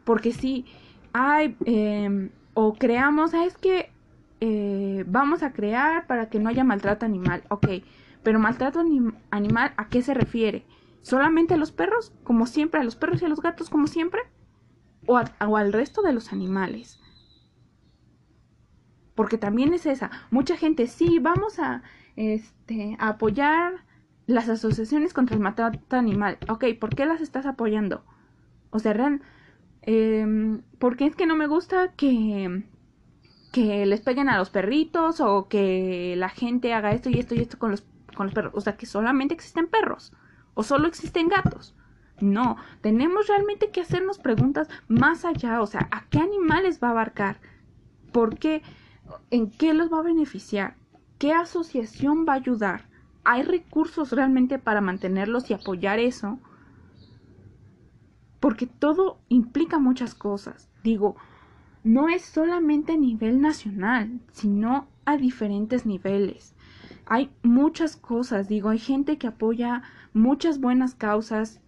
Porque 0.06 0.32
si 0.32 0.66
hay, 1.14 1.58
em, 1.66 2.30
o 2.54 2.74
creamos, 2.76 3.34
ah, 3.34 3.46
es 3.46 3.58
que 3.58 3.92
eh, 4.40 5.04
vamos 5.08 5.42
a 5.42 5.52
crear 5.52 6.06
para 6.06 6.30
que 6.30 6.40
no 6.40 6.50
haya 6.50 6.64
maltrato 6.64 7.06
animal, 7.06 7.44
ok, 7.50 7.68
pero 8.22 8.40
maltrato 8.40 8.80
animal, 9.32 9.74
¿a 9.78 9.90
qué 9.90 10.04
se 10.04 10.14
refiere? 10.14 10.64
¿Solamente 11.02 11.54
a 11.54 11.58
los 11.58 11.72
perros, 11.72 12.14
como 12.24 12.46
siempre, 12.46 12.80
a 12.80 12.84
los 12.84 12.96
perros 12.96 13.22
y 13.22 13.26
a 13.26 13.30
los 13.30 13.42
gatos, 13.42 13.70
como 13.70 13.88
siempre? 13.88 14.22
¿O, 15.06 15.20
o 15.48 15.58
al 15.58 15.74
resto 15.74 16.02
de 16.02 16.14
los 16.14 16.34
animales? 16.34 17.00
Porque 19.16 19.38
también 19.38 19.74
es 19.74 19.86
esa. 19.86 20.12
Mucha 20.32 20.58
gente, 20.58 20.88
sí, 20.88 21.20
vamos 21.20 21.60
a, 21.60 21.82
este, 22.16 22.98
a 23.00 23.10
apoyar 23.10 23.86
las 24.26 24.50
asociaciones 24.50 25.14
contra 25.14 25.36
el 25.36 25.42
maltrato 25.42 25.96
animal. 25.96 26.38
Ok, 26.50 26.66
¿por 26.80 26.94
qué 26.96 27.06
las 27.06 27.22
estás 27.22 27.46
apoyando? 27.46 28.04
O 28.70 28.80
sea, 28.80 28.94
realmente 28.94 29.26
eh, 29.90 30.60
porque 30.80 31.06
es 31.06 31.16
que 31.16 31.26
no 31.26 31.38
me 31.38 31.48
gusta 31.48 31.94
que, 31.94 32.64
que 33.54 33.86
les 33.86 34.02
peguen 34.02 34.28
a 34.28 34.38
los 34.38 34.50
perritos 34.50 35.22
o 35.22 35.48
que 35.48 36.16
la 36.18 36.28
gente 36.28 36.74
haga 36.74 36.92
esto 36.92 37.10
y 37.10 37.20
esto 37.20 37.36
y 37.36 37.40
esto 37.40 37.58
con 37.58 37.72
los, 37.72 37.86
con 38.16 38.28
los 38.28 38.36
perros. 38.36 38.54
O 38.56 38.62
sea, 38.62 38.76
que 38.76 38.86
solamente 38.86 39.34
existen 39.34 39.68
perros 39.68 40.12
o 40.58 40.64
solo 40.64 40.88
existen 40.88 41.30
gatos. 41.30 41.74
No, 42.20 42.58
tenemos 42.82 43.28
realmente 43.28 43.70
que 43.70 43.82
hacernos 43.82 44.18
preguntas 44.18 44.68
más 44.90 45.24
allá. 45.24 45.62
O 45.62 45.68
sea, 45.68 45.88
¿a 45.92 46.06
qué 46.10 46.20
animales 46.20 46.80
va 46.84 46.90
a 46.90 46.92
abarcar? 46.92 47.40
¿Por 48.12 48.38
qué? 48.38 48.64
¿En 49.32 49.50
qué 49.50 49.74
los 49.74 49.94
va 49.94 50.00
a 50.00 50.04
beneficiar? 50.04 50.76
¿Qué 51.18 51.32
asociación 51.32 52.26
va 52.28 52.34
a 52.34 52.38
ayudar? 52.38 52.90
¿Hay 53.24 53.44
recursos 53.44 54.12
realmente 54.12 54.60
para 54.60 54.82
mantenerlos 54.82 55.50
y 55.50 55.54
apoyar 55.54 56.00
eso? 56.00 56.40
porque 58.40 58.68
todo 58.68 59.20
implica 59.30 59.80
muchas 59.80 60.16
cosas. 60.16 60.70
Digo, 60.84 61.16
no 61.84 62.10
es 62.10 62.24
solamente 62.24 62.94
a 62.94 62.98
nivel 62.98 63.42
nacional, 63.42 64.20
sino 64.32 64.88
a 65.06 65.18
diferentes 65.18 65.86
niveles. 65.86 66.56
Hay 67.10 67.32
muchas 67.42 67.96
cosas, 67.96 68.50
digo, 68.50 68.70
hay 68.70 68.80
gente 68.80 69.18
que 69.18 69.28
apoya 69.28 69.82
muchas 70.14 70.60
buenas 70.60 70.94
causas 70.94 71.62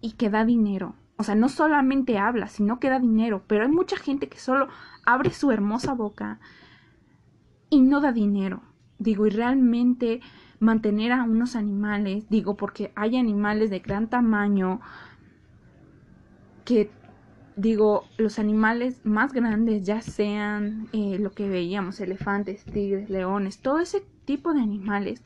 y 0.00 0.12
que 0.12 0.28
da 0.28 0.44
dinero. 0.44 0.94
O 1.16 1.24
sea, 1.24 1.34
no 1.34 1.48
solamente 1.48 2.18
habla, 2.18 2.48
sino 2.48 2.78
que 2.78 2.90
da 2.90 2.98
dinero, 2.98 3.42
pero 3.46 3.64
hay 3.64 3.70
mucha 3.70 3.96
gente 3.96 4.28
que 4.28 4.38
solo 4.38 4.68
abre 5.06 5.30
su 5.30 5.50
hermosa 5.50 5.94
boca 5.94 6.40
y 7.70 7.80
no 7.80 8.00
da 8.00 8.12
dinero. 8.12 8.62
Digo, 8.98 9.26
y 9.26 9.30
realmente 9.30 10.20
mantener 10.60 11.12
a 11.12 11.24
unos 11.24 11.56
animales, 11.56 12.28
digo, 12.28 12.56
porque 12.56 12.92
hay 12.94 13.16
animales 13.16 13.70
de 13.70 13.80
gran 13.80 14.08
tamaño, 14.08 14.80
que 16.64 16.90
digo, 17.56 18.04
los 18.16 18.38
animales 18.38 19.00
más 19.04 19.32
grandes, 19.32 19.84
ya 19.84 20.00
sean 20.02 20.88
eh, 20.92 21.18
lo 21.18 21.32
que 21.32 21.48
veíamos, 21.48 22.00
elefantes, 22.00 22.64
tigres, 22.64 23.10
leones, 23.10 23.60
todo 23.60 23.78
ese 23.78 24.04
tipo 24.32 24.54
de 24.54 24.62
animales, 24.62 25.22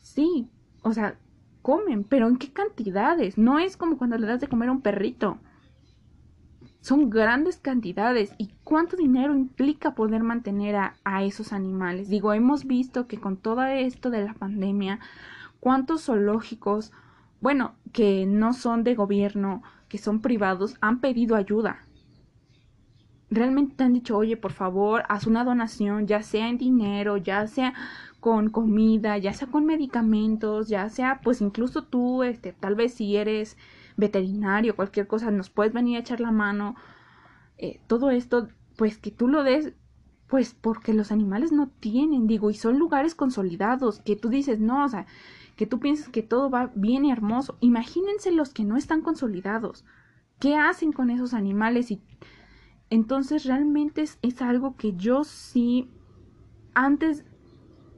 sí, 0.00 0.48
o 0.82 0.92
sea, 0.92 1.14
comen, 1.62 2.02
pero 2.02 2.26
¿en 2.26 2.36
qué 2.36 2.52
cantidades? 2.52 3.38
No 3.38 3.60
es 3.60 3.76
como 3.76 3.96
cuando 3.96 4.18
le 4.18 4.26
das 4.26 4.40
de 4.40 4.48
comer 4.48 4.70
a 4.70 4.72
un 4.72 4.80
perrito. 4.80 5.38
Son 6.80 7.10
grandes 7.10 7.58
cantidades. 7.58 8.34
¿Y 8.38 8.50
cuánto 8.64 8.96
dinero 8.96 9.36
implica 9.36 9.94
poder 9.94 10.24
mantener 10.24 10.74
a, 10.74 10.94
a 11.04 11.22
esos 11.22 11.52
animales? 11.52 12.08
Digo, 12.08 12.32
hemos 12.32 12.64
visto 12.64 13.06
que 13.06 13.20
con 13.20 13.36
todo 13.36 13.62
esto 13.62 14.10
de 14.10 14.24
la 14.24 14.34
pandemia, 14.34 14.98
cuántos 15.60 16.06
zoológicos, 16.06 16.90
bueno, 17.40 17.74
que 17.92 18.26
no 18.26 18.52
son 18.52 18.82
de 18.82 18.96
gobierno, 18.96 19.62
que 19.88 19.98
son 19.98 20.20
privados 20.20 20.74
han 20.80 20.98
pedido 20.98 21.36
ayuda. 21.36 21.78
Realmente 23.32 23.76
te 23.76 23.84
han 23.84 23.94
dicho, 23.94 24.18
oye, 24.18 24.36
por 24.36 24.52
favor, 24.52 25.04
haz 25.08 25.26
una 25.26 25.42
donación, 25.42 26.06
ya 26.06 26.22
sea 26.22 26.50
en 26.50 26.58
dinero, 26.58 27.16
ya 27.16 27.46
sea 27.46 27.72
con 28.20 28.50
comida, 28.50 29.16
ya 29.16 29.32
sea 29.32 29.48
con 29.48 29.64
medicamentos, 29.64 30.68
ya 30.68 30.90
sea, 30.90 31.20
pues 31.24 31.40
incluso 31.40 31.82
tú, 31.84 32.22
este, 32.24 32.52
tal 32.52 32.74
vez 32.74 32.92
si 32.92 33.16
eres 33.16 33.56
veterinario, 33.96 34.76
cualquier 34.76 35.06
cosa, 35.06 35.30
nos 35.30 35.48
puedes 35.48 35.72
venir 35.72 35.96
a 35.96 36.00
echar 36.00 36.20
la 36.20 36.30
mano. 36.30 36.76
Eh, 37.56 37.80
todo 37.86 38.10
esto, 38.10 38.48
pues 38.76 38.98
que 38.98 39.10
tú 39.10 39.28
lo 39.28 39.44
des, 39.44 39.72
pues 40.26 40.52
porque 40.52 40.92
los 40.92 41.10
animales 41.10 41.52
no 41.52 41.68
tienen, 41.68 42.26
digo, 42.26 42.50
y 42.50 42.54
son 42.54 42.78
lugares 42.78 43.14
consolidados, 43.14 44.00
que 44.00 44.14
tú 44.14 44.28
dices, 44.28 44.60
no, 44.60 44.84
o 44.84 44.88
sea, 44.90 45.06
que 45.56 45.66
tú 45.66 45.80
piensas 45.80 46.10
que 46.10 46.22
todo 46.22 46.50
va 46.50 46.70
bien 46.74 47.06
y 47.06 47.10
hermoso. 47.12 47.56
Imagínense 47.60 48.30
los 48.30 48.52
que 48.52 48.64
no 48.64 48.76
están 48.76 49.00
consolidados. 49.00 49.86
¿Qué 50.38 50.56
hacen 50.56 50.92
con 50.92 51.08
esos 51.08 51.32
animales? 51.32 51.90
Y 51.90 52.02
entonces 52.92 53.46
realmente 53.46 54.02
es, 54.02 54.42
algo 54.42 54.76
que 54.76 54.92
yo 54.92 55.24
sí, 55.24 55.88
antes 56.74 57.24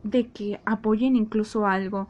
de 0.05 0.29
que 0.29 0.61
apoyen 0.65 1.17
incluso 1.17 1.67
algo 1.67 2.09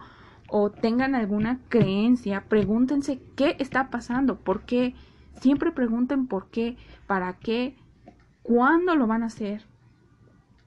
o 0.51 0.71
tengan 0.71 1.15
alguna 1.15 1.61
creencia, 1.71 2.45
pregúntense 2.47 3.23
qué 3.37 3.57
está 3.59 3.89
pasando, 3.89 4.37
por 4.37 4.67
qué. 4.67 4.95
Siempre 5.41 5.73
pregunten 5.73 6.27
por 6.27 6.51
qué, 6.51 6.77
para 7.07 7.39
qué, 7.39 7.75
cuándo 8.43 8.97
lo 8.97 9.07
van 9.07 9.23
a 9.23 9.27
hacer. 9.29 9.65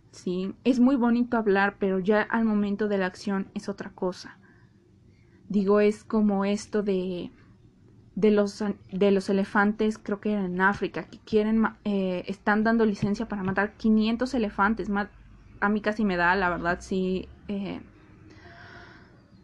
Sí, 0.10 0.56
es 0.64 0.80
muy 0.80 0.96
bonito 0.96 1.38
hablar, 1.38 1.76
pero 1.78 2.00
ya 2.00 2.24
al 2.24 2.46
momento 2.46 2.88
de 2.88 2.98
la 2.98 3.06
acción 3.06 3.52
es 3.54 3.70
otra 3.70 3.92
cosa. 3.92 4.40
Digo, 5.50 5.82
es 5.82 6.04
como 6.04 6.46
esto 6.46 6.82
de, 6.82 7.30
de, 8.18 8.32
los, 8.32 8.64
de 8.92 9.12
los 9.12 9.30
elefantes, 9.30 10.00
creo 10.00 10.20
que 10.20 10.34
en 10.34 10.60
África, 10.60 11.04
que 11.04 11.20
quieren, 11.20 11.64
eh, 11.86 12.24
están 12.26 12.64
dando 12.64 12.84
licencia 12.84 13.28
para 13.28 13.44
matar 13.44 13.74
500 13.74 14.34
elefantes. 14.34 14.90
A 15.60 15.70
mí 15.70 15.82
casi 15.82 16.04
me 16.04 16.18
da, 16.18 16.36
la 16.36 16.50
verdad, 16.50 16.80
sí. 16.82 17.30
Eh, 17.48 17.80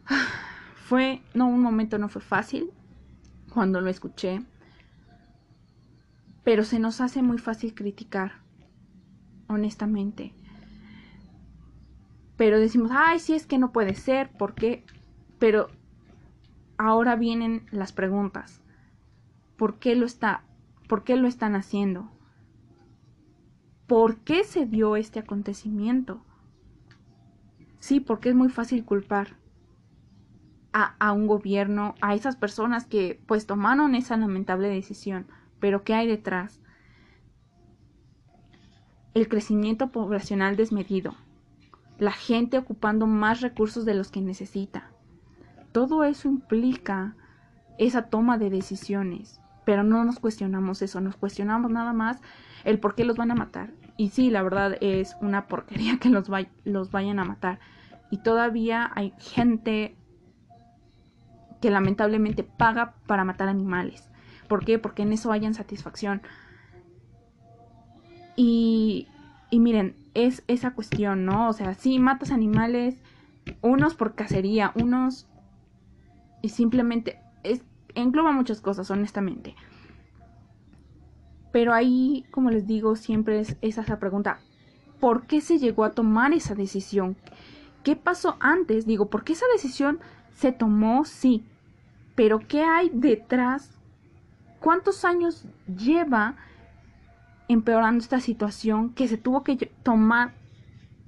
fue, 0.87 1.21
no, 1.35 1.47
un 1.47 1.61
momento 1.61 1.99
no 1.99 2.09
fue 2.09 2.23
fácil 2.23 2.71
cuando 3.53 3.79
lo 3.79 3.91
escuché. 3.91 4.41
Pero 6.43 6.63
se 6.63 6.79
nos 6.79 6.99
hace 6.99 7.21
muy 7.21 7.37
fácil 7.37 7.75
criticar, 7.75 8.39
honestamente. 9.47 10.33
Pero 12.37 12.59
decimos, 12.59 12.89
ay, 12.91 13.19
sí 13.19 13.35
es 13.35 13.45
que 13.45 13.59
no 13.59 13.71
puede 13.71 13.93
ser, 13.93 14.31
¿por 14.31 14.55
qué? 14.55 14.83
Pero 15.37 15.69
ahora 16.79 17.15
vienen 17.15 17.67
las 17.69 17.93
preguntas. 17.93 18.62
¿Por 19.63 19.79
qué 19.79 19.95
lo 19.95 20.05
está 20.05 20.43
por 20.89 21.05
qué 21.05 21.15
lo 21.15 21.25
están 21.25 21.55
haciendo? 21.55 22.11
por 23.87 24.17
qué 24.21 24.43
se 24.43 24.65
dio 24.65 24.95
este 24.95 25.19
acontecimiento. 25.19 26.21
Sí, 27.79 27.99
porque 27.99 28.29
es 28.29 28.35
muy 28.35 28.49
fácil 28.49 28.83
culpar 28.83 29.37
a, 30.71 31.11
un 31.11 31.27
gobierno, 31.27 31.93
a 32.01 32.15
esas 32.15 32.35
personas 32.35 32.87
que 32.87 33.21
pues 33.27 33.45
tomaron 33.45 33.93
esa 33.93 34.17
lamentable 34.17 34.67
decisión. 34.67 35.27
Pero 35.59 35.83
¿qué 35.83 35.93
hay 35.93 36.07
detrás? 36.07 36.59
El 39.13 39.29
crecimiento 39.29 39.91
poblacional 39.91 40.55
desmedido, 40.55 41.15
la 41.99 42.13
gente 42.13 42.57
ocupando 42.57 43.05
más 43.05 43.41
recursos 43.41 43.85
de 43.85 43.93
los 43.93 44.09
que 44.09 44.21
necesita. 44.21 44.89
Todo 45.71 46.03
eso 46.03 46.27
implica 46.27 47.15
esa 47.77 48.09
toma 48.09 48.39
de 48.39 48.49
decisiones, 48.49 49.42
pero 49.65 49.83
no 49.83 50.03
nos 50.03 50.19
cuestionamos 50.19 50.81
eso, 50.81 51.01
nos 51.01 51.15
cuestionamos 51.15 51.71
nada 51.71 51.93
más 51.93 52.21
el 52.63 52.79
por 52.79 52.95
qué 52.95 53.05
los 53.05 53.17
van 53.17 53.31
a 53.31 53.35
matar. 53.35 53.71
Y 53.97 54.09
sí, 54.09 54.29
la 54.29 54.41
verdad 54.41 54.77
es 54.81 55.15
una 55.21 55.47
porquería 55.47 55.97
que 56.01 56.09
los, 56.09 56.91
vayan 56.91 57.19
a 57.19 57.25
matar. 57.25 57.59
Y 58.11 58.17
todavía 58.17 58.91
hay 58.95 59.13
gente 59.17 59.95
que 61.61 61.71
lamentablemente 61.71 62.43
paga 62.43 62.95
para 63.07 63.23
matar 63.23 63.47
animales. 63.47 64.09
¿Por 64.47 64.65
qué? 64.65 64.79
Porque 64.79 65.03
en 65.03 65.13
eso 65.13 65.31
hayan 65.31 65.53
satisfacción. 65.53 66.21
Y, 68.35 69.07
y 69.49 69.59
miren, 69.59 69.95
es 70.13 70.43
esa 70.47 70.73
cuestión, 70.73 71.25
¿no? 71.25 71.49
O 71.49 71.53
sea, 71.53 71.73
sí 71.73 71.99
matas 71.99 72.31
animales, 72.31 72.97
unos 73.61 73.95
por 73.95 74.15
cacería, 74.15 74.71
unos 74.75 75.27
y 76.43 76.49
simplemente 76.49 77.19
es, 77.43 77.63
engloba 77.95 78.31
muchas 78.31 78.61
cosas, 78.61 78.89
honestamente. 78.91 79.55
Pero 81.51 81.73
ahí, 81.73 82.25
como 82.31 82.49
les 82.49 82.65
digo, 82.65 82.95
siempre 82.95 83.39
es, 83.39 83.57
esa 83.61 83.99
pregunta, 83.99 84.39
¿por 84.99 85.27
qué 85.27 85.39
se 85.39 85.59
llegó 85.59 85.83
a 85.83 85.91
tomar 85.91 86.33
esa 86.33 86.55
decisión? 86.55 87.15
¿Qué 87.83 87.95
pasó 87.95 88.37
antes? 88.39 88.85
Digo, 88.85 89.09
¿por 89.09 89.23
qué 89.23 89.33
esa 89.33 89.45
decisión 89.53 89.99
se 90.33 90.51
tomó? 90.51 91.05
Sí, 91.05 91.45
pero 92.15 92.39
¿qué 92.39 92.63
hay 92.63 92.89
detrás? 92.93 93.77
¿Cuántos 94.59 95.05
años 95.05 95.45
lleva 95.67 96.35
empeorando 97.47 98.01
esta 98.01 98.19
situación 98.19 98.93
que 98.93 99.07
se 99.07 99.17
tuvo 99.17 99.43
que 99.43 99.57
tomar 99.83 100.33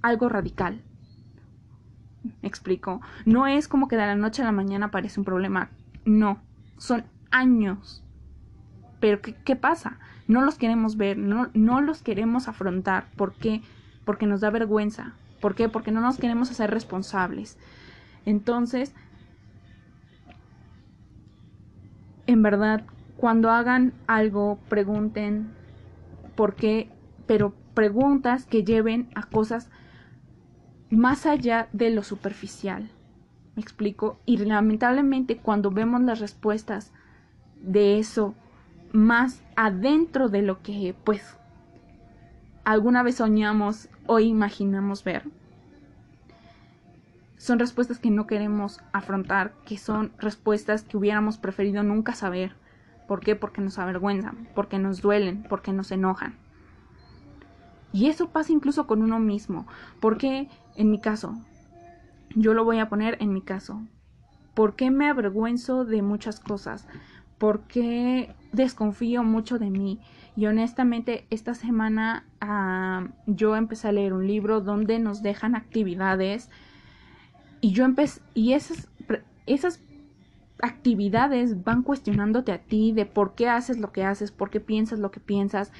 algo 0.02 0.30
radical? 0.30 0.82
¿Me 2.41 2.48
explico? 2.48 3.02
No 3.26 3.48
es 3.48 3.67
como 3.67 3.88
que 3.88 3.95
de 3.95 4.06
la 4.06 4.15
noche 4.15 4.41
a 4.41 4.45
la 4.45 4.52
mañana 4.52 4.88
aparece 4.88 5.19
un 5.19 5.26
problema. 5.26 5.69
No, 6.06 6.41
son 6.78 7.06
años. 7.32 8.04
Pero 9.00 9.22
¿qué, 9.22 9.56
pasa? 9.56 10.00
No 10.28 10.42
los 10.42 10.58
queremos 10.58 10.98
ver, 10.98 11.18
no, 11.18 11.50
no 11.54 11.82
los 11.82 12.02
queremos 12.02 12.48
afrontar. 12.48 13.08
¿Por 13.16 13.34
qué? 13.34 13.62
Porque 14.06 14.26
nos 14.26 14.42
da 14.42 14.50
vergüenza. 14.50 15.14
¿Por 15.42 15.56
qué? 15.56 15.70
Porque 15.70 15.92
no 15.92 16.02
nos 16.02 16.18
queremos 16.18 16.50
hacer 16.50 16.72
responsables. 16.72 17.58
Entonces, 18.26 18.94
en 22.26 22.42
verdad, 22.42 22.86
cuando 23.18 23.52
hagan 23.52 23.94
algo, 24.08 24.60
pregunten 24.70 25.52
por 26.36 26.56
qué, 26.56 26.90
pero 27.28 27.54
preguntas 27.74 28.46
que 28.46 28.64
lleven 28.64 29.10
a 29.16 29.24
cosas 29.24 29.70
más 30.90 31.26
allá 31.26 31.68
de 31.74 31.92
lo 31.92 32.04
superficial. 32.04 32.90
¿Me 33.56 33.62
explico? 33.62 34.20
Y 34.26 34.38
lamentablemente 34.38 35.38
cuando 35.38 35.72
vemos 35.72 36.02
las 36.02 36.20
respuestas 36.20 36.91
de 37.62 38.00
eso 38.00 38.36
más 38.91 39.41
adentro 39.56 40.30
de 40.30 40.41
lo 40.41 40.62
que 40.62 40.96
pues 41.04 41.38
alguna 42.63 43.04
vez 43.04 43.15
soñamos 43.15 43.89
o 44.08 44.20
imaginamos 44.20 45.04
ver, 45.04 45.24
son 47.38 47.60
respuestas 47.60 48.00
que 48.00 48.10
no 48.10 48.26
queremos 48.26 48.82
afrontar, 48.91 49.54
que 49.65 49.78
son 49.78 50.12
respuestas 50.18 50.84
que 50.84 50.98
hubiéramos 50.98 51.38
preferido 51.38 51.84
nunca 51.84 52.15
saber. 52.15 52.56
¿Por 53.08 53.20
qué? 53.20 53.36
Porque 53.36 53.62
nos 53.62 53.78
avergüenzan, 53.78 54.48
porque 54.56 54.80
nos 54.80 55.02
duelen, 55.02 55.46
porque 55.48 55.72
nos 55.72 55.91
enojan. 55.91 56.36
Y 57.94 58.08
eso 58.08 58.30
pasa 58.30 58.52
incluso 58.52 58.88
con 58.88 59.04
uno 59.04 59.20
mismo. 59.20 59.68
Porque, 60.00 60.50
en 60.76 60.89
mi 60.89 61.00
caso, 61.00 61.38
yo 62.34 62.54
lo 62.54 62.64
voy 62.64 62.80
a 62.80 62.90
poner 62.90 63.18
en 63.20 63.34
mi 63.34 63.42
caso. 63.42 63.82
¿Por 64.54 64.76
qué 64.76 64.92
me 64.92 65.10
avergüenzo 65.10 65.86
de 65.86 66.02
muchas 66.02 66.40
cosas? 66.40 66.88
¿Por 67.38 67.62
qué 67.62 68.34
desconfío 68.54 69.24
mucho 69.24 69.60
de 69.60 69.70
mí? 69.70 70.00
Y 70.38 70.46
honestamente, 70.48 71.26
esta 71.30 71.54
semana 71.54 72.26
ah, 72.42 73.08
yo 73.28 73.56
empecé 73.56 73.90
a 73.90 73.92
leer 73.92 74.14
un 74.14 74.28
libro 74.28 74.62
donde 74.62 75.00
nos 75.00 75.22
dejan 75.22 75.56
actividades. 75.56 76.50
Y 77.62 77.72
yo 77.72 77.86
empecé. 77.86 78.22
Y 78.34 78.54
esas, 78.54 78.88
esas 79.46 79.82
actividades 80.62 81.64
van 81.64 81.84
cuestionándote 81.84 82.54
a 82.54 82.60
ti 82.60 82.94
de 82.94 83.06
por 83.06 83.36
qué 83.36 83.50
haces 83.50 83.78
lo 83.78 83.92
que 83.92 84.06
haces, 84.06 84.32
por 84.32 84.50
qué 84.50 84.62
piensas 84.62 85.00
lo 85.00 85.12
que 85.12 85.20
piensas, 85.20 85.72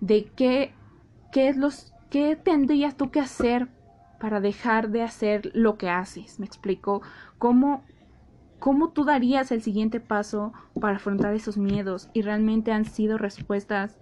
de 0.00 0.24
qué 0.34 0.72
¿Qué, 1.34 1.48
es 1.48 1.56
los, 1.56 1.92
¿Qué 2.10 2.36
tendrías 2.36 2.96
tú 2.96 3.10
que 3.10 3.18
hacer 3.18 3.66
para 4.24 4.40
dejar 4.40 4.88
de 4.88 5.02
hacer 5.02 5.50
lo 5.52 5.76
que 5.76 5.90
haces? 5.90 6.40
¿Me 6.40 6.46
explico? 6.46 7.02
¿Cómo, 7.36 7.84
¿Cómo 8.58 8.88
tú 8.88 9.04
darías 9.04 9.52
el 9.52 9.60
siguiente 9.60 10.00
paso 10.00 10.54
para 10.80 10.96
afrontar 10.96 11.34
esos 11.34 11.58
miedos? 11.58 12.08
Y 12.14 12.22
realmente 12.22 12.72
han 12.72 12.86
sido 12.86 13.18
respuestas 13.18 13.98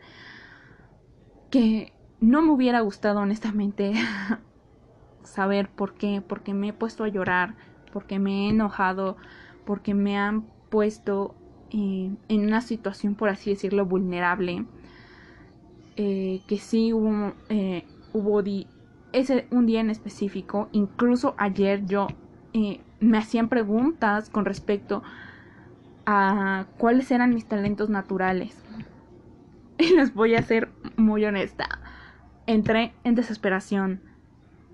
que 1.50 1.92
no 2.20 2.40
me 2.40 2.52
hubiera 2.52 2.82
gustado 2.82 3.18
honestamente 3.18 3.94
saber 5.24 5.68
por 5.68 5.94
qué, 5.94 6.22
porque 6.24 6.54
me 6.54 6.68
he 6.68 6.72
puesto 6.72 7.02
a 7.02 7.08
llorar, 7.08 7.56
porque 7.92 8.20
me 8.20 8.46
he 8.46 8.50
enojado, 8.50 9.16
porque 9.64 9.92
me 9.92 10.16
han 10.16 10.44
puesto 10.70 11.34
eh, 11.72 12.12
en 12.28 12.46
una 12.46 12.60
situación, 12.60 13.16
por 13.16 13.28
así 13.28 13.50
decirlo, 13.50 13.86
vulnerable 13.86 14.66
eh, 15.96 16.42
que 16.46 16.58
sí 16.58 16.92
hubo, 16.92 17.32
eh, 17.48 17.82
hubo 18.12 18.40
ese, 19.12 19.46
un 19.50 19.66
día 19.66 19.80
en 19.80 19.90
específico, 19.90 20.68
incluso 20.72 21.34
ayer 21.38 21.84
yo 21.86 22.08
eh, 22.52 22.80
me 23.00 23.18
hacían 23.18 23.48
preguntas 23.48 24.30
con 24.30 24.44
respecto 24.44 25.02
a 26.06 26.66
cuáles 26.78 27.10
eran 27.10 27.34
mis 27.34 27.46
talentos 27.46 27.90
naturales. 27.90 28.56
Y 29.78 29.96
les 29.96 30.14
voy 30.14 30.36
a 30.36 30.42
ser 30.42 30.68
muy 30.96 31.24
honesta. 31.24 31.80
Entré 32.46 32.92
en 33.02 33.14
desesperación. 33.16 34.00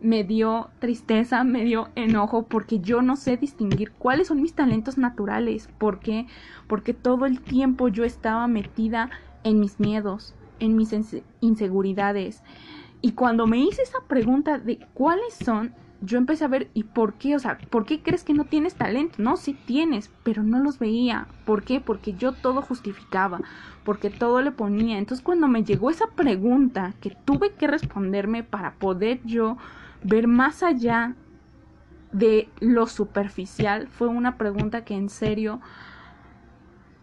Me 0.03 0.23
dio 0.23 0.69
tristeza, 0.81 1.45
me 1.45 1.65
dio 1.65 1.89
enojo 1.95 2.43
porque 2.43 2.81
yo 2.81 3.01
no 3.01 3.17
sé 3.17 3.37
distinguir 3.37 3.93
cuáles 3.93 4.29
son 4.29 4.43
mis 4.43 4.55
talentos 4.55 4.99
naturales. 4.99 5.69
¿Por 5.79 6.01
qué? 6.01 6.27
Porque 6.67 6.93
todo 6.95 7.25
el 7.25 7.41
tiempo 7.41 7.89
yo 7.89 8.05
estaba 8.05 8.49
metida 8.49 9.09
en 9.45 9.61
mis 9.61 9.81
miedos, 9.81 10.35
en 10.59 10.77
mis 10.77 10.95
inseguridades. 11.41 12.43
Y 13.01 13.13
cuando 13.13 13.47
me 13.47 13.59
hice 13.59 13.83
esa 13.83 14.01
pregunta 14.07 14.59
de 14.59 14.79
cuáles 14.95 15.35
son, 15.35 15.73
yo 16.01 16.19
empecé 16.19 16.45
a 16.45 16.49
ver, 16.49 16.71
¿y 16.75 16.85
por 16.85 17.15
qué? 17.15 17.35
O 17.35 17.39
sea, 17.39 17.59
¿por 17.71 17.85
qué 17.85 18.03
crees 18.03 18.23
que 18.23 18.35
no 18.35 18.45
tienes 18.45 18.75
talento? 18.75 19.17
No, 19.19 19.37
sí 19.37 19.55
tienes, 19.67 20.11
pero 20.23 20.43
no 20.43 20.61
los 20.61 20.79
veía. 20.79 21.27
¿Por 21.45 21.65
qué? 21.65 21.81
Porque 21.81 22.15
yo 22.15 22.33
todo 22.33 22.63
justificaba, 22.63 23.41
porque 23.85 24.11
todo 24.11 24.41
le 24.43 24.53
ponía. 24.53 24.99
Entonces 24.99 25.25
cuando 25.25 25.49
me 25.49 25.65
llegó 25.65 25.91
esa 25.91 26.07
pregunta 26.09 26.95
que 27.01 27.17
tuve 27.25 27.55
que 27.55 27.67
responderme 27.67 28.45
para 28.45 28.75
poder 28.75 29.21
yo 29.25 29.57
ver 30.05 30.29
más 30.29 30.63
allá 30.63 31.17
de 32.13 32.49
lo 32.61 32.87
superficial, 32.87 33.89
fue 33.89 34.09
una 34.09 34.39
pregunta 34.39 34.85
que 34.85 34.95
en 34.95 35.09
serio 35.09 35.61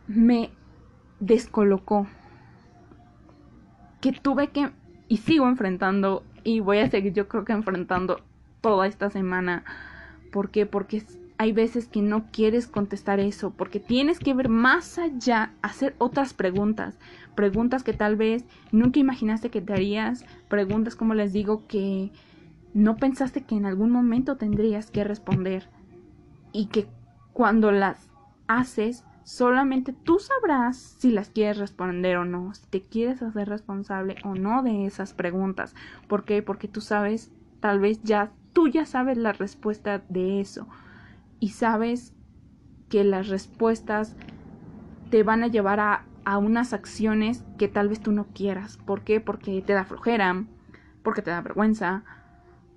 me 0.08 0.52
descolocó 1.20 2.08
que 4.02 4.12
tuve 4.12 4.50
que 4.50 4.72
y 5.08 5.18
sigo 5.18 5.48
enfrentando 5.48 6.24
y 6.44 6.60
voy 6.60 6.80
a 6.80 6.90
seguir 6.90 7.14
yo 7.14 7.28
creo 7.28 7.46
que 7.46 7.54
enfrentando 7.54 8.22
toda 8.62 8.88
esta 8.88 9.10
semana. 9.10 9.64
¿Por 10.32 10.50
qué? 10.50 10.66
Porque 10.66 11.04
hay 11.38 11.52
veces 11.52 11.88
que 11.88 12.02
no 12.02 12.26
quieres 12.32 12.68
contestar 12.68 13.20
eso, 13.20 13.52
porque 13.52 13.80
tienes 13.80 14.20
que 14.20 14.34
ver 14.34 14.50
más 14.50 14.98
allá, 14.98 15.52
hacer 15.62 15.96
otras 15.98 16.34
preguntas, 16.34 16.98
preguntas 17.36 17.84
que 17.84 17.94
tal 17.94 18.16
vez 18.16 18.46
nunca 18.72 19.00
imaginaste 19.00 19.50
que 19.50 19.62
te 19.62 19.74
harías, 19.74 20.26
preguntas 20.48 20.96
como 20.96 21.14
les 21.14 21.34
digo 21.34 21.68
que 21.68 22.12
no 22.74 22.96
pensaste 22.96 23.42
que 23.42 23.56
en 23.56 23.66
algún 23.66 23.92
momento 23.92 24.38
tendrías 24.38 24.92
que 24.92 25.04
responder 25.04 25.68
y 26.54 26.68
que 26.68 26.88
cuando 27.34 27.72
las 27.72 28.10
haces 28.48 29.04
Solamente 29.26 29.92
tú 29.92 30.20
sabrás 30.20 30.78
si 30.78 31.10
las 31.12 31.30
quieres 31.30 31.58
responder 31.58 32.18
o 32.18 32.26
no, 32.26 32.54
si 32.54 32.68
te 32.68 32.82
quieres 32.82 33.24
hacer 33.24 33.50
responsable 33.50 34.18
o 34.24 34.36
no 34.36 34.62
de 34.62 34.86
esas 34.86 35.14
preguntas. 35.14 35.74
¿Por 36.08 36.26
qué? 36.26 36.44
Porque 36.44 36.68
tú 36.68 36.80
sabes, 36.80 37.32
tal 37.60 37.80
vez 37.80 38.04
ya, 38.04 38.32
tú 38.54 38.68
ya 38.68 38.86
sabes 38.86 39.18
la 39.18 39.34
respuesta 39.34 40.04
de 40.10 40.42
eso. 40.42 40.68
Y 41.40 41.50
sabes 41.50 42.14
que 42.88 43.04
las 43.04 43.28
respuestas 43.28 44.16
te 45.10 45.24
van 45.24 45.42
a 45.44 45.48
llevar 45.48 45.80
a, 45.80 46.06
a 46.24 46.38
unas 46.38 46.72
acciones 46.72 47.44
que 47.58 47.68
tal 47.68 47.90
vez 47.90 48.02
tú 48.02 48.12
no 48.12 48.28
quieras. 48.28 48.78
¿Por 48.86 49.02
qué? 49.02 49.22
Porque 49.22 49.64
te 49.64 49.74
da 49.74 49.86
flojera, 49.86 50.44
porque 51.02 51.24
te 51.24 51.32
da 51.32 51.42
vergüenza, 51.42 52.04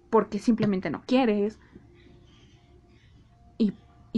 porque 0.08 0.38
simplemente 0.38 0.88
no 0.88 1.02
quieres. 1.06 1.58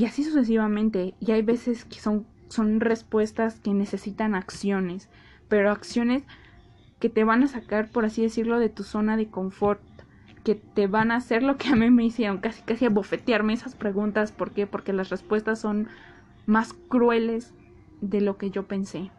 Y, 0.01 0.07
así 0.07 0.25
sucesivamente. 0.25 1.15
Y 1.21 1.33
hay 1.33 1.43
veces 1.43 1.85
que 1.85 2.01
son, 2.01 2.27
son 2.49 2.81
respuestas 2.81 3.61
que 3.61 3.75
necesitan 3.75 4.35
acciones, 4.35 5.11
pero 5.51 5.71
acciones 5.71 6.23
que 7.01 7.11
te 7.11 7.23
van 7.23 7.43
a 7.43 7.49
sacar, 7.49 7.91
por 7.91 8.07
así 8.07 8.23
decirlo, 8.23 8.59
de 8.59 8.71
tu 8.71 8.83
zona 8.83 9.19
de 9.19 9.29
confort, 9.29 9.83
que 10.43 10.55
te 10.55 10.87
van 10.87 11.11
a 11.11 11.17
hacer 11.17 11.43
lo 11.43 11.59
que 11.59 11.69
a 11.69 11.77
mí 11.77 11.91
me 11.91 12.07
hicieron, 12.07 12.39
casi 12.39 12.63
casi 12.63 12.87
a 12.87 12.89
bofetearme 12.89 13.53
esas 13.53 13.75
preguntas. 13.75 14.33
¿Por 14.33 14.53
qué? 14.53 14.67
Porque 14.67 14.95
las 14.95 15.11
respuestas 15.11 15.59
son 15.59 15.89
más 16.47 16.73
crueles 16.73 17.53
de 18.01 18.23
lo 18.23 18.39
que 18.39 18.51
yo 18.51 18.67
pensé. 18.67 19.11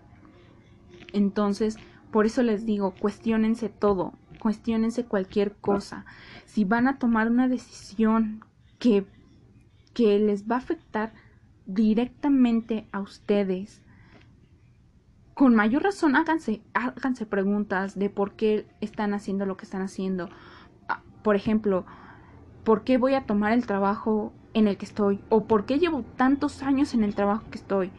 Entonces, 1.13 1.77
por 2.11 2.25
eso 2.25 2.41
les 2.41 2.65
digo, 2.65 2.95
cuestionense 2.99 3.69
todo, 3.69 4.13
cuestionense 4.39 5.05
cualquier 5.05 5.55
cosa. 5.57 6.05
Si 6.45 6.65
van 6.65 6.87
a 6.87 6.97
tomar 6.97 7.29
una 7.29 7.47
decisión 7.47 8.43
que, 8.79 9.05
que 9.93 10.19
les 10.19 10.49
va 10.49 10.55
a 10.55 10.59
afectar 10.59 11.13
directamente 11.65 12.87
a 12.91 12.99
ustedes, 12.99 13.81
con 15.33 15.55
mayor 15.55 15.83
razón 15.83 16.15
háganse, 16.15 16.61
háganse 16.73 17.25
preguntas 17.25 17.97
de 17.97 18.09
por 18.09 18.33
qué 18.33 18.67
están 18.81 19.13
haciendo 19.13 19.45
lo 19.45 19.57
que 19.57 19.65
están 19.65 19.81
haciendo. 19.81 20.29
Ah, 20.87 21.01
por 21.23 21.35
ejemplo, 21.35 21.85
¿por 22.63 22.83
qué 22.83 22.97
voy 22.97 23.15
a 23.15 23.25
tomar 23.25 23.53
el 23.53 23.65
trabajo 23.65 24.33
en 24.53 24.67
el 24.67 24.77
que 24.77 24.85
estoy? 24.85 25.25
¿O 25.29 25.45
por 25.47 25.65
qué 25.65 25.79
llevo 25.79 26.03
tantos 26.15 26.61
años 26.63 26.93
en 26.93 27.03
el 27.03 27.15
trabajo 27.15 27.49
que 27.49 27.57
estoy? 27.57 27.91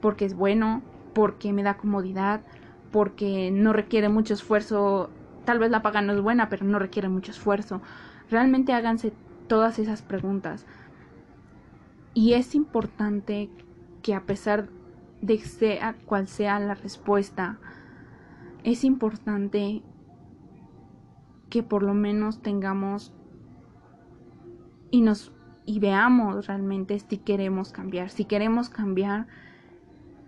¿Porque 0.00 0.24
es 0.24 0.34
bueno? 0.34 0.82
¿Porque 1.12 1.52
me 1.52 1.62
da 1.62 1.76
comodidad? 1.76 2.44
¿Porque 2.90 3.50
no 3.52 3.72
requiere 3.72 4.08
mucho 4.08 4.34
esfuerzo? 4.34 5.10
Tal 5.44 5.58
vez 5.58 5.70
la 5.70 5.82
paga 5.82 6.02
no 6.02 6.12
es 6.12 6.20
buena, 6.20 6.48
pero 6.48 6.66
no 6.66 6.78
requiere 6.78 7.08
mucho 7.08 7.30
esfuerzo. 7.32 7.82
Realmente 8.28 8.72
háganse 8.72 9.16
todas 9.46 9.78
esas 9.78 10.02
preguntas. 10.02 10.66
Y 12.14 12.34
es 12.34 12.54
importante 12.54 13.50
que 14.02 14.14
a 14.14 14.24
pesar 14.24 14.68
de 15.20 15.38
sea 15.38 15.94
cual 16.06 16.28
sea 16.28 16.58
la 16.58 16.74
respuesta, 16.74 17.58
es 18.64 18.84
importante 18.84 19.82
que 21.48 21.62
por 21.62 21.82
lo 21.82 21.94
menos 21.94 22.42
tengamos 22.42 23.12
y 24.90 25.02
nos 25.02 25.32
y 25.66 25.78
veamos 25.78 26.46
realmente 26.46 26.98
si 26.98 27.18
queremos 27.18 27.70
cambiar. 27.70 28.10
Si 28.10 28.24
queremos 28.24 28.68
cambiar, 28.68 29.26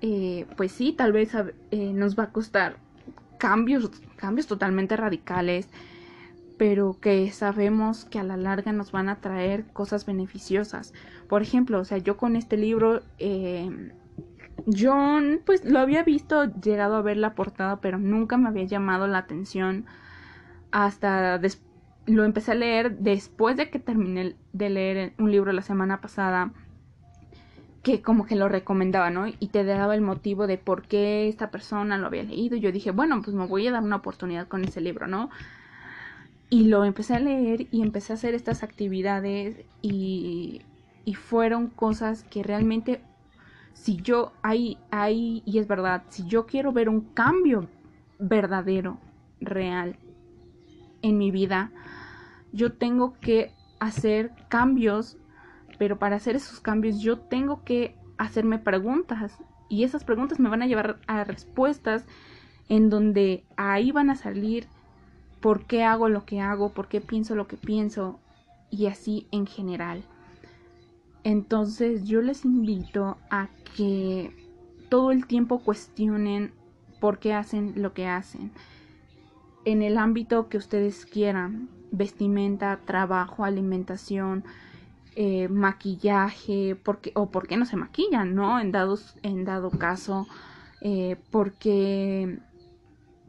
eh, 0.00 0.46
pues 0.56 0.70
sí, 0.70 0.92
tal 0.92 1.12
vez 1.12 1.32
eh, 1.72 1.92
nos 1.92 2.16
va 2.16 2.24
a 2.24 2.32
costar 2.32 2.76
cambios, 3.38 3.90
cambios 4.16 4.46
totalmente 4.46 4.96
radicales, 4.96 5.68
pero 6.58 6.96
que 7.00 7.28
sabemos 7.32 8.04
que 8.04 8.20
a 8.20 8.22
la 8.22 8.36
larga 8.36 8.72
nos 8.72 8.92
van 8.92 9.08
a 9.08 9.16
traer 9.16 9.64
cosas 9.72 10.06
beneficiosas. 10.06 10.94
Por 11.32 11.40
ejemplo, 11.40 11.80
o 11.80 11.84
sea, 11.86 11.96
yo 11.96 12.18
con 12.18 12.36
este 12.36 12.58
libro 12.58 13.00
eh, 13.18 13.90
yo 14.66 14.94
pues 15.46 15.64
lo 15.64 15.78
había 15.78 16.02
visto, 16.02 16.52
llegado 16.60 16.96
a 16.96 17.00
ver 17.00 17.16
la 17.16 17.34
portada, 17.34 17.80
pero 17.80 17.96
nunca 17.96 18.36
me 18.36 18.50
había 18.50 18.64
llamado 18.64 19.06
la 19.06 19.16
atención 19.16 19.86
hasta 20.72 21.40
lo 22.04 22.24
empecé 22.24 22.52
a 22.52 22.54
leer 22.54 22.98
después 22.98 23.56
de 23.56 23.70
que 23.70 23.78
terminé 23.78 24.36
de 24.52 24.68
leer 24.68 25.14
un 25.18 25.30
libro 25.30 25.52
la 25.54 25.62
semana 25.62 26.02
pasada 26.02 26.52
que 27.82 28.02
como 28.02 28.26
que 28.26 28.36
lo 28.36 28.50
recomendaba, 28.50 29.08
¿no? 29.08 29.26
Y 29.26 29.46
te 29.46 29.64
daba 29.64 29.94
el 29.94 30.02
motivo 30.02 30.46
de 30.46 30.58
por 30.58 30.82
qué 30.82 31.28
esta 31.28 31.50
persona 31.50 31.96
lo 31.96 32.08
había 32.08 32.24
leído. 32.24 32.58
Yo 32.58 32.72
dije, 32.72 32.90
bueno, 32.90 33.22
pues 33.22 33.34
me 33.34 33.46
voy 33.46 33.66
a 33.66 33.72
dar 33.72 33.82
una 33.82 33.96
oportunidad 33.96 34.48
con 34.48 34.64
ese 34.64 34.82
libro, 34.82 35.06
¿no? 35.06 35.30
Y 36.50 36.64
lo 36.64 36.84
empecé 36.84 37.14
a 37.14 37.20
leer 37.20 37.68
y 37.70 37.80
empecé 37.80 38.12
a 38.12 38.16
hacer 38.16 38.34
estas 38.34 38.62
actividades 38.62 39.56
y, 39.80 40.60
y 41.04 41.14
fueron 41.14 41.68
cosas 41.68 42.24
que 42.24 42.42
realmente 42.42 43.02
si 43.74 43.96
yo, 43.96 44.32
hay, 44.42 44.78
hay, 44.90 45.42
y 45.44 45.58
es 45.58 45.66
verdad, 45.66 46.04
si 46.08 46.24
yo 46.26 46.46
quiero 46.46 46.72
ver 46.72 46.88
un 46.88 47.00
cambio 47.00 47.68
verdadero, 48.18 48.98
real 49.40 49.96
en 51.02 51.18
mi 51.18 51.30
vida, 51.30 51.72
yo 52.52 52.72
tengo 52.72 53.14
que 53.20 53.52
hacer 53.80 54.30
cambios, 54.48 55.16
pero 55.78 55.98
para 55.98 56.16
hacer 56.16 56.36
esos 56.36 56.60
cambios 56.60 57.00
yo 57.00 57.18
tengo 57.18 57.64
que 57.64 57.96
hacerme 58.18 58.58
preguntas 58.58 59.38
y 59.68 59.84
esas 59.84 60.04
preguntas 60.04 60.38
me 60.38 60.48
van 60.48 60.62
a 60.62 60.66
llevar 60.66 61.00
a 61.06 61.24
respuestas 61.24 62.04
en 62.68 62.90
donde 62.90 63.44
ahí 63.56 63.90
van 63.90 64.10
a 64.10 64.14
salir 64.14 64.68
por 65.40 65.66
qué 65.66 65.82
hago 65.82 66.08
lo 66.08 66.24
que 66.24 66.40
hago, 66.40 66.68
por 66.68 66.88
qué 66.88 67.00
pienso 67.00 67.34
lo 67.34 67.48
que 67.48 67.56
pienso 67.56 68.20
y 68.70 68.86
así 68.86 69.26
en 69.32 69.46
general. 69.46 70.04
Entonces 71.24 72.04
yo 72.04 72.20
les 72.20 72.44
invito 72.44 73.18
a 73.30 73.48
que 73.76 74.34
todo 74.88 75.10
el 75.12 75.26
tiempo 75.26 75.60
cuestionen 75.60 76.52
por 77.00 77.18
qué 77.18 77.34
hacen 77.34 77.74
lo 77.76 77.92
que 77.94 78.06
hacen. 78.06 78.50
En 79.64 79.82
el 79.82 79.96
ámbito 79.98 80.48
que 80.48 80.58
ustedes 80.58 81.06
quieran, 81.06 81.68
vestimenta, 81.92 82.80
trabajo, 82.84 83.44
alimentación, 83.44 84.44
eh, 85.14 85.48
maquillaje, 85.48 86.76
porque, 86.82 87.12
o 87.14 87.30
por 87.30 87.46
qué 87.46 87.56
no 87.56 87.66
se 87.66 87.76
maquillan, 87.76 88.34
¿no? 88.34 88.58
En, 88.58 88.72
dados, 88.72 89.16
en 89.22 89.44
dado 89.44 89.70
caso, 89.70 90.26
eh, 90.80 91.16
porque, 91.30 92.38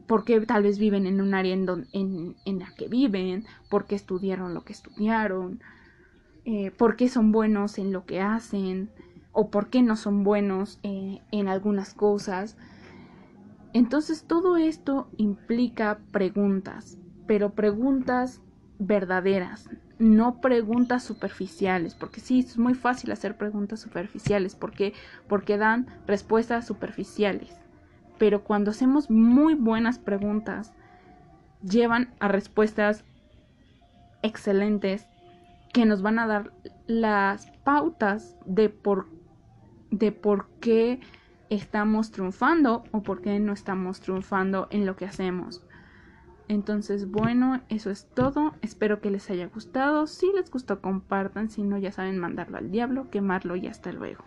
porque 0.06 0.40
tal 0.40 0.62
vez 0.62 0.78
viven 0.78 1.06
en 1.06 1.20
un 1.20 1.34
área 1.34 1.52
en, 1.52 1.86
en, 1.92 2.36
en 2.44 2.58
la 2.58 2.74
que 2.74 2.88
viven, 2.88 3.44
porque 3.68 3.94
estudiaron 3.94 4.54
lo 4.54 4.64
que 4.64 4.72
estudiaron, 4.72 5.60
eh, 6.44 6.70
por 6.70 6.96
qué 6.96 7.08
son 7.08 7.32
buenos 7.32 7.78
en 7.78 7.92
lo 7.92 8.04
que 8.04 8.20
hacen 8.20 8.90
o 9.32 9.50
por 9.50 9.68
qué 9.68 9.82
no 9.82 9.96
son 9.96 10.24
buenos 10.24 10.78
eh, 10.82 11.20
en 11.30 11.48
algunas 11.48 11.94
cosas. 11.94 12.56
Entonces 13.72 14.24
todo 14.24 14.56
esto 14.56 15.08
implica 15.16 15.98
preguntas, 16.12 16.98
pero 17.26 17.50
preguntas 17.54 18.40
verdaderas, 18.78 19.68
no 19.98 20.40
preguntas 20.40 21.02
superficiales, 21.02 21.94
porque 21.94 22.20
sí, 22.20 22.40
es 22.40 22.58
muy 22.58 22.74
fácil 22.74 23.10
hacer 23.12 23.36
preguntas 23.36 23.80
superficiales, 23.80 24.54
porque 24.54 24.92
porque 25.28 25.56
dan 25.56 25.86
respuestas 26.06 26.66
superficiales. 26.66 27.56
Pero 28.18 28.44
cuando 28.44 28.70
hacemos 28.70 29.10
muy 29.10 29.54
buenas 29.54 29.98
preguntas, 29.98 30.72
llevan 31.62 32.14
a 32.20 32.28
respuestas 32.28 33.04
excelentes 34.22 35.06
que 35.74 35.84
nos 35.86 36.02
van 36.02 36.20
a 36.20 36.26
dar 36.28 36.52
las 36.86 37.50
pautas 37.64 38.36
de 38.46 38.70
por, 38.70 39.08
de 39.90 40.12
por 40.12 40.46
qué 40.60 41.00
estamos 41.50 42.12
triunfando 42.12 42.84
o 42.92 43.02
por 43.02 43.20
qué 43.20 43.40
no 43.40 43.52
estamos 43.52 44.00
triunfando 44.00 44.68
en 44.70 44.86
lo 44.86 44.94
que 44.94 45.04
hacemos. 45.04 45.66
Entonces, 46.46 47.10
bueno, 47.10 47.60
eso 47.70 47.90
es 47.90 48.08
todo. 48.14 48.54
Espero 48.62 49.00
que 49.00 49.10
les 49.10 49.28
haya 49.30 49.48
gustado. 49.48 50.06
Si 50.06 50.30
les 50.32 50.48
gustó, 50.48 50.80
compartan. 50.80 51.50
Si 51.50 51.64
no, 51.64 51.76
ya 51.76 51.90
saben 51.90 52.18
mandarlo 52.18 52.56
al 52.56 52.70
diablo, 52.70 53.10
quemarlo 53.10 53.56
y 53.56 53.66
hasta 53.66 53.90
luego. 53.90 54.24